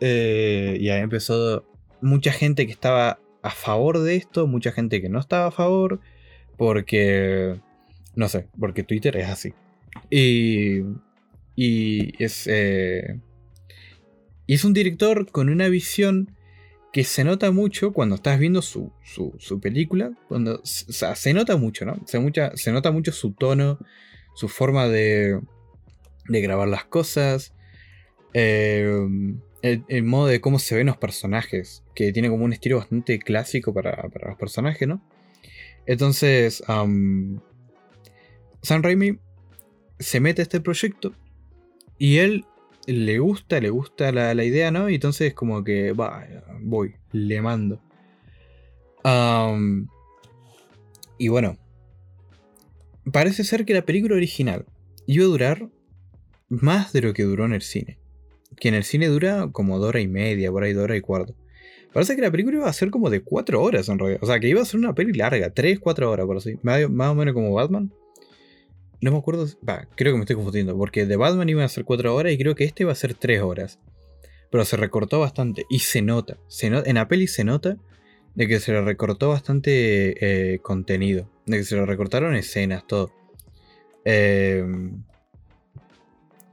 [0.00, 1.64] Eh, y ahí empezó
[2.00, 6.00] mucha gente que estaba a favor de esto, mucha gente que no estaba a favor,
[6.56, 7.60] porque,
[8.16, 9.52] no sé, porque Twitter es así.
[10.08, 10.80] Y,
[11.54, 13.20] y es, eh,
[14.46, 16.34] y es un director con una visión
[16.90, 20.12] que se nota mucho cuando estás viendo su, su, película.
[20.26, 21.96] Cuando, o sea, se nota mucho, ¿no?
[22.06, 23.78] Se, mucha, se nota mucho su tono,
[24.34, 25.38] su forma de,
[26.28, 27.52] de grabar las cosas.
[28.32, 29.06] Eh,
[29.64, 33.72] el, modo de cómo se ven los personajes, que tiene como un estilo bastante clásico
[33.72, 35.02] para, para los personajes, ¿no?
[35.86, 37.40] Entonces, Sam
[38.62, 39.18] Raimi
[39.98, 41.14] se mete a este proyecto
[41.98, 42.44] y él
[42.86, 44.90] le gusta, le gusta la, idea, ¿no?
[44.90, 46.26] Y entonces como que, va,
[46.60, 47.80] voy, le mando.
[51.18, 51.56] y bueno,
[53.10, 54.66] parece ser que la película original
[55.06, 55.70] iba a durar
[56.50, 58.03] más de lo que duró en el cine.
[58.58, 61.00] Que en el cine dura como dos horas y media, por ahí dos horas y
[61.00, 61.34] cuarto.
[61.94, 64.20] Parece que la película iba a ser como de cuatro horas en realidad.
[64.22, 66.58] O sea, que iba a ser una peli larga, tres, cuatro horas, por así.
[66.62, 67.92] Más, o menos como Batman.
[69.00, 69.46] No me acuerdo.
[69.94, 70.76] creo que me estoy confundiendo.
[70.76, 73.14] Porque de Batman iba a ser 4 horas y creo que este va a ser
[73.14, 73.78] 3 horas.
[74.50, 75.66] Pero se recortó bastante.
[75.68, 76.36] Y se nota.
[76.48, 77.76] Se en la peli se nota
[78.34, 81.30] de que se le recortó bastante eh, contenido.
[81.46, 83.12] De que se le recortaron escenas, todo.
[84.04, 85.04] Em,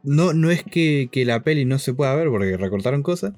[0.03, 3.33] no, no es que, que, la peli no se pueda ver porque recortaron cosas.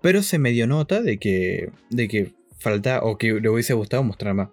[0.00, 4.34] Pero se medio nota de que, de que falta o que le hubiese gustado mostrar
[4.34, 4.48] más.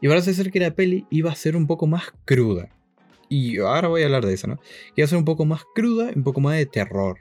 [0.00, 2.68] Y parece ser que la peli iba a ser un poco más cruda.
[3.28, 4.60] Y ahora voy a hablar de eso, ¿no?
[4.94, 7.18] Quiero ser un poco más cruda, un poco más de terror.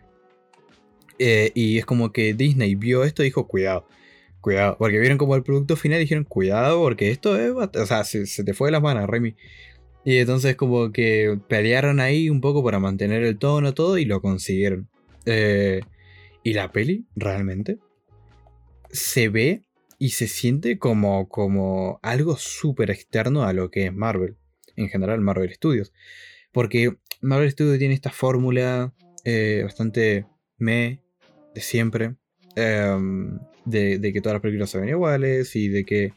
[1.20, 3.88] Eh, y es como que Disney vio esto y dijo, cuidado,
[4.42, 4.76] cuidado.
[4.78, 7.52] Porque vieron como el producto final dijeron, cuidado, porque esto es...
[7.52, 9.36] O sea, se, te fue de las manos, Remy.
[10.06, 14.22] Y entonces como que pelearon ahí un poco para mantener el tono, todo, y lo
[14.22, 14.90] consiguieron.
[15.26, 15.82] Eh,
[16.44, 17.80] y la peli, realmente,
[18.92, 19.64] se ve
[19.98, 24.36] y se siente como, como algo súper externo a lo que es Marvel
[24.76, 25.94] en general Marvel Studios.
[26.52, 28.94] Porque Marvel Studios tiene esta fórmula
[29.24, 30.26] eh, bastante
[30.58, 31.00] me
[31.54, 32.16] de siempre.
[32.56, 36.14] Em, de, que todas las películas se ven iguales y de que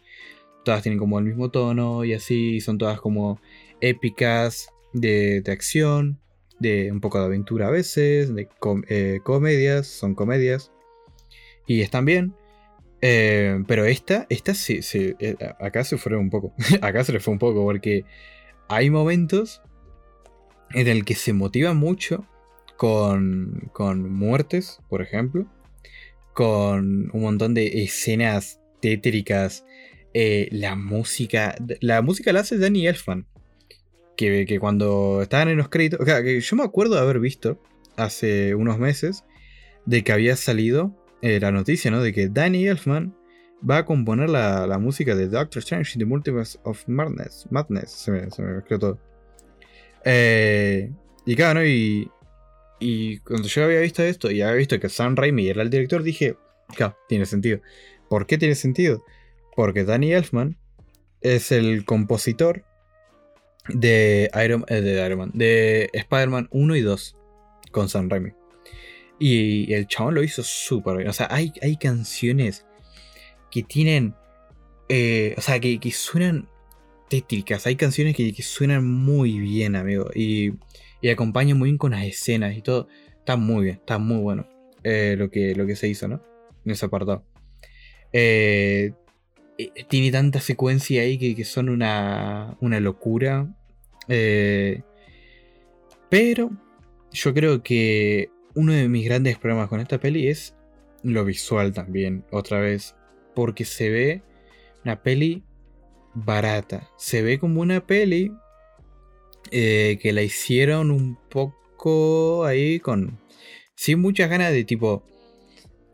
[0.65, 2.61] todas tienen como el mismo tono y así.
[2.61, 3.41] Son todas como
[3.81, 6.21] épicas de, acción,
[6.59, 8.49] de un poco de aventura a veces, de
[8.89, 10.73] eh, comedias, son comedias.
[11.67, 12.35] Y están bien.
[13.03, 14.81] Eh, pero esta, esta sí,
[15.61, 16.55] acá se fue un poco.
[16.81, 18.05] acá se le fue un poco porque
[18.69, 19.63] hay momentos
[20.71, 22.27] en el que se motiva mucho
[22.77, 25.47] con, con muertes, por ejemplo,
[26.35, 29.65] con un montón de escenas tétricas,
[30.13, 33.27] eh, la música, la música la hace Danny Elfman,
[34.17, 37.21] que, que cuando estaban en los créditos, o sea, que yo me acuerdo de haber
[37.21, 37.61] visto
[37.97, 39.25] hace unos meses
[39.85, 42.03] de que había salido eh, la noticia, ¿no?
[42.03, 43.17] De que Danny Elfman
[43.69, 47.47] va a componer la, música de Doctor Strange in the Multiverse of Madness.
[47.51, 48.99] Madness, se me, se me todo.
[50.05, 50.93] Eh,
[51.25, 51.67] y claro, ¿no?
[51.67, 52.11] Y,
[52.79, 56.03] y cuando yo había visto esto y había visto que Sam Raimi era el director,
[56.03, 56.37] dije,
[56.77, 57.61] claro, tiene sentido.
[58.09, 59.03] ¿Por qué tiene sentido?
[59.55, 60.59] Porque Danny Elfman
[61.23, 62.66] es el compositor
[63.69, 67.17] de Iron, eh, de, Iron Man, de Spider-Man 1 y 2
[67.71, 68.33] con Sam Raimi.
[69.19, 71.09] Y el chabón lo hizo súper bien.
[71.09, 72.67] O sea, hay, hay canciones
[73.51, 74.15] que tienen.
[74.89, 76.49] Eh, o sea, que, suenan
[77.09, 77.67] tétricas.
[77.67, 80.11] Hay canciones que, suenan muy bien, amigo.
[80.15, 80.53] Y,
[81.01, 82.89] y, acompañan muy bien con las escenas y todo.
[83.19, 84.47] Está muy bien, está muy bueno
[84.85, 86.23] eh, lo, que, lo que se hizo, ¿no?
[86.65, 87.25] En ese apartado.
[88.13, 88.93] Eh,
[89.89, 93.49] tiene tanta secuencia ahí que, son una, una locura.
[96.09, 96.51] pero
[97.13, 100.55] yo creo que uno de mis grandes problemas con esta peli es
[101.03, 102.25] lo visual también.
[102.31, 102.95] Otra vez,
[103.35, 104.23] porque se ve
[104.85, 105.45] una peli
[106.15, 106.91] barata.
[106.97, 108.33] Se ve como una peli
[109.51, 113.21] eh, que la hicieron un poco ahí con...
[113.75, 115.05] Sin muchas ganas de tipo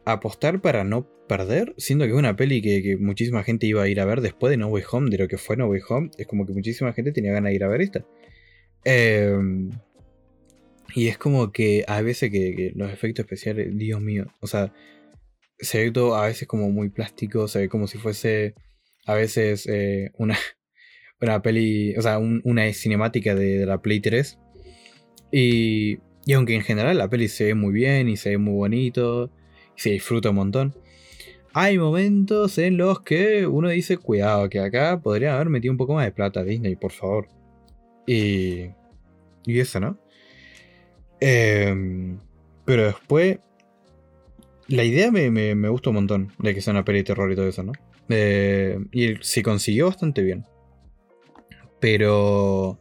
[0.05, 4.01] apostar para no perder, siendo que es una peli que, muchísima gente iba a ir
[4.01, 6.27] a ver después de No Way Home, de lo que fue No Way Home, es
[6.27, 8.05] como que muchísima gente tenía ganas de ir a ver esta.
[8.85, 9.71] Em,
[10.95, 14.73] y es como que a veces que, los efectos especiales, Dios mío, o sea,
[15.59, 18.55] se ve todo a veces como muy plástico, se ve como si fuese
[19.07, 20.37] a veces eh, una,
[21.21, 24.39] una peli, o sea, una cinemática de, la Play 3.
[25.33, 28.55] Y, y aunque en general la peli se ve muy bien y se ve muy
[28.55, 29.31] bonito,
[29.77, 30.75] y se disfruta un montón,
[31.55, 35.95] hay momentos en los que uno dice, cuidado, que acá podría haber metido un poco
[35.95, 37.29] más de plata Disney, por favor.
[38.07, 38.71] Y,
[39.45, 39.99] y eso, ¿no?
[41.21, 42.19] Em,
[42.65, 43.39] pero después
[44.69, 47.31] la idea me, me, me, gusta un montón de que sea una peli de terror
[47.31, 47.73] y todo eso, ¿no?
[48.09, 50.45] Eh, y se consiguió bastante bien.
[51.81, 52.81] Pero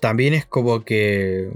[0.00, 1.50] también es como que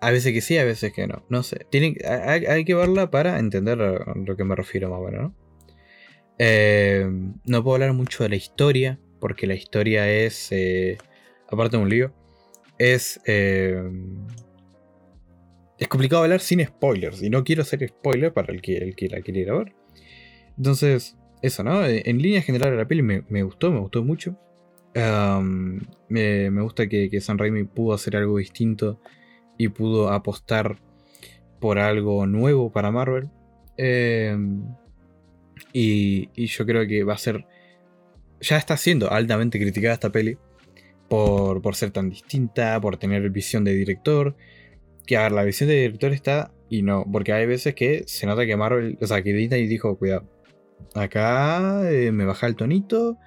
[0.00, 1.24] a veces que sí, a veces que no.
[1.28, 1.66] No sé.
[1.70, 5.46] Tiene, hay, que verla para entender a lo que me refiero más o menos, ¿no?
[6.38, 7.08] Eh,
[7.44, 10.98] no puedo hablar mucho de la historia, porque la historia es, eh,
[11.48, 12.12] aparte de un lío,
[12.78, 13.20] es...
[13.26, 13.82] Eh,
[15.78, 19.08] es complicado hablar sin spoilers, y no quiero hacer spoiler para el que, el que
[19.08, 19.74] la quiera ver.
[20.56, 21.84] Entonces, eso, ¿no?
[21.84, 24.38] En línea general la peli me, me gustó, me gustó mucho.
[24.94, 29.00] me, me, gusta que, que San Raimi pudo hacer algo distinto
[29.58, 30.78] y pudo apostar
[31.60, 33.28] por algo nuevo para Marvel.
[33.76, 34.62] Em,
[35.72, 37.46] y, yo creo que va a ser.
[38.40, 40.38] Ya está siendo altamente criticada esta peli.
[41.08, 44.36] Por, por ser tan distinta, por tener visión de director.
[45.06, 47.04] Que a ver, la visión de director está y no.
[47.10, 48.98] Porque hay veces que se nota que Marvel.
[49.00, 50.28] O sea, que Disney dijo, cuidado.
[50.94, 53.18] Acá eh, me baja el tonito.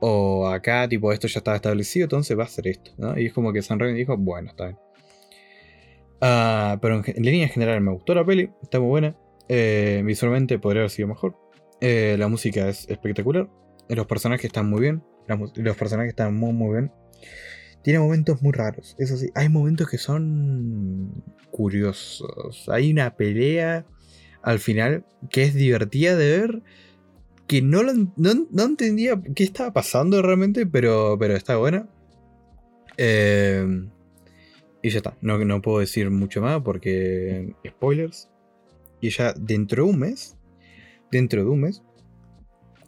[0.00, 2.92] O acá, tipo, esto ya estaba establecido, entonces va a ser esto.
[3.16, 4.78] Y es como que San Raimi dijo, bueno, está bien.
[6.20, 9.16] Ah, pero en, línea general me gustó la peli, está muy buena.
[9.48, 11.36] Eh, visualmente podría haber sido mejor.
[11.80, 13.48] Eh, la música es espectacular.
[13.88, 15.02] Los personajes están muy bien.
[15.56, 16.92] Los personajes están muy, muy bien.
[17.82, 18.96] Tiene momentos muy raros.
[18.98, 22.66] Eso sí, hay momentos que son curiosos.
[22.68, 23.84] Hay una pelea
[24.42, 26.62] al final que es divertida de ver.
[27.46, 27.82] Que no,
[28.16, 31.86] no, entendía qué estaba pasando realmente, pero, pero está buena.
[32.96, 33.86] Eh,
[34.84, 35.16] y ya está.
[35.22, 37.54] No, no puedo decir mucho más porque.
[37.66, 38.28] Spoilers.
[39.00, 40.36] Y ya dentro de un mes.
[41.10, 41.82] Dentro de un mes.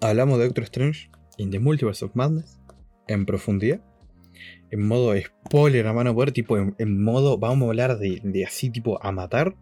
[0.03, 2.61] Hablamos de Doctor Strange in the Multiverse of Madness.
[3.09, 3.81] En profundidad.
[4.71, 6.33] En modo spoiler a mano poder.
[6.33, 7.39] Tipo en, modo.
[7.39, 9.57] Vamos a hablar de, así tipo a matar.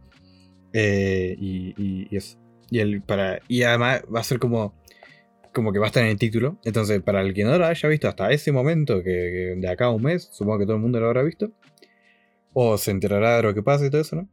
[0.72, 2.36] Eh, y, y, eso.
[2.68, 4.74] Y, el, para, y además va a ser como
[5.52, 6.58] como que va a estar en el título.
[6.64, 9.90] Entonces, para el que no lo haya visto hasta ese momento, que, de acá a
[9.90, 11.52] un mes, supongo que todo el mundo lo habrá visto,
[12.54, 14.28] o se enterará de lo que pasa y todo eso, ¿no?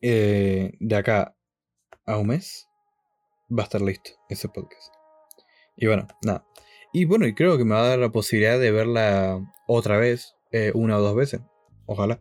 [0.00, 1.34] Eh, de acá
[2.06, 2.68] a un mes
[3.50, 4.94] va a estar listo ese podcast.
[5.76, 6.46] Y bueno, nada.
[6.92, 10.36] Y bueno, y creo que me va a dar la posibilidad de verla otra vez,
[10.52, 11.40] eh, una o dos veces.
[11.86, 12.20] Ojalá.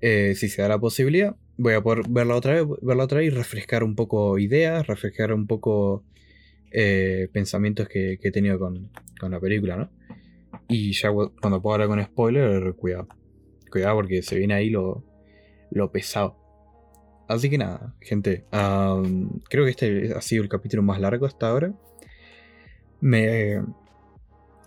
[0.00, 3.28] Eh, si se da la posibilidad, voy a poder verla otra vez, verla otra vez
[3.28, 6.04] y refrescar un poco ideas, refrescar un poco
[7.32, 9.90] pensamientos que, he tenido con, con la película, ¿no?
[10.68, 13.08] Y ya cuando puedo hablar con spoiler, cuidado.
[13.76, 15.04] Cuidado porque se viene ahí lo,
[15.70, 16.34] lo pesado.
[17.28, 18.46] Así que nada, gente.
[18.50, 21.74] creo que este ha sido el capítulo más largo hasta ahora.
[23.02, 23.60] Me,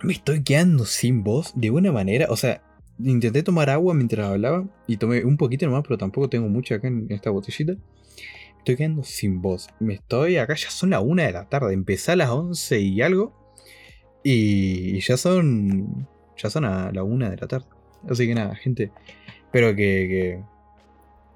[0.03, 2.27] me estoy quedando sin voz de buena manera.
[2.30, 2.61] O sea,
[2.99, 6.88] intenté tomar agua mientras hablaba y tomé un poquito nomás, pero tampoco tengo mucho acá
[6.88, 7.73] en esta botellita.
[8.60, 9.69] Estoy quedando sin voz.
[9.80, 11.73] Me estoy acá, ya son las 1 de la tarde.
[11.73, 13.34] Empecé a las 11 y algo.
[14.23, 16.07] Y ya son.
[16.38, 17.78] Ya son a la 1 de la tarde.
[18.08, 18.92] Así que nada, gente.
[19.46, 20.42] Espero que,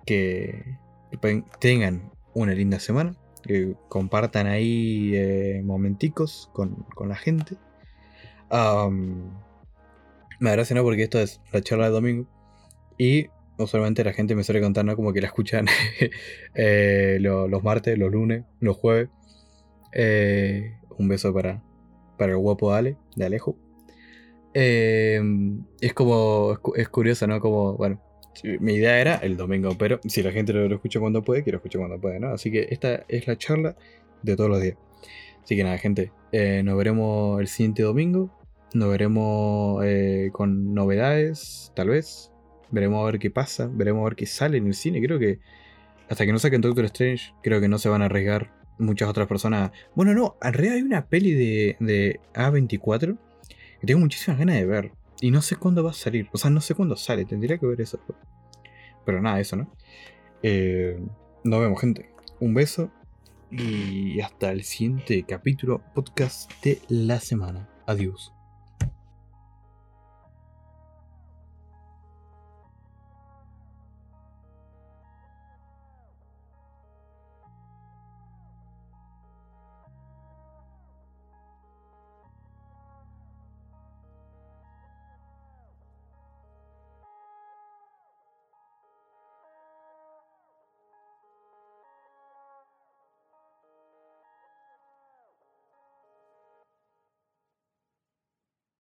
[0.05, 0.77] que,
[1.59, 3.15] tengan una linda semana.
[3.41, 7.57] Que compartan ahí eh, momenticos con, la gente.
[10.39, 10.83] me agradece, ¿no?
[10.83, 12.27] Porque esto es la charla de domingo.
[12.97, 13.27] Y
[13.57, 14.95] usualmente la gente me suele contar, ¿no?
[14.95, 15.65] Como que la escuchan
[16.55, 19.09] eh, los martes, los lunes, los jueves.
[19.91, 21.61] Eh, un beso para,
[22.17, 23.57] para el guapo Ale, de Alejo.
[24.53, 27.39] Em, es como, es, curioso, ¿no?
[27.39, 28.01] Como, bueno,
[28.59, 31.79] mi idea era el domingo, pero si la gente lo, escucha cuando puede, quiero escuchar
[31.79, 32.29] cuando puede, ¿no?
[32.29, 33.75] Así que esta es la charla
[34.21, 34.77] de todos los días.
[35.43, 38.31] Así que nada, gente, eh, nos veremos el siguiente domingo.
[38.73, 42.31] Nos veremos eh, con novedades, tal vez.
[42.71, 45.01] Veremos a ver qué pasa, veremos a ver qué sale en el cine.
[45.01, 45.39] Creo que
[46.09, 49.27] hasta que no saquen Doctor Strange, creo que no se van a arriesgar muchas otras
[49.27, 49.71] personas.
[49.95, 53.17] Bueno, no, en realidad hay una peli de, de A24
[53.87, 54.91] tengo muchísimas ganas de ver.
[55.21, 56.29] Y no sé cuándo va a salir.
[56.31, 57.25] O sea, no sé cuándo sale.
[57.25, 57.99] Tendría que ver eso.
[59.05, 59.71] Pero nada, eso, ¿no?
[60.41, 60.99] Eh,
[61.43, 62.09] nos vemos, gente.
[62.39, 62.91] Un beso.
[63.51, 67.69] Y hasta el siguiente capítulo, podcast de la semana.
[67.85, 68.33] Adiós.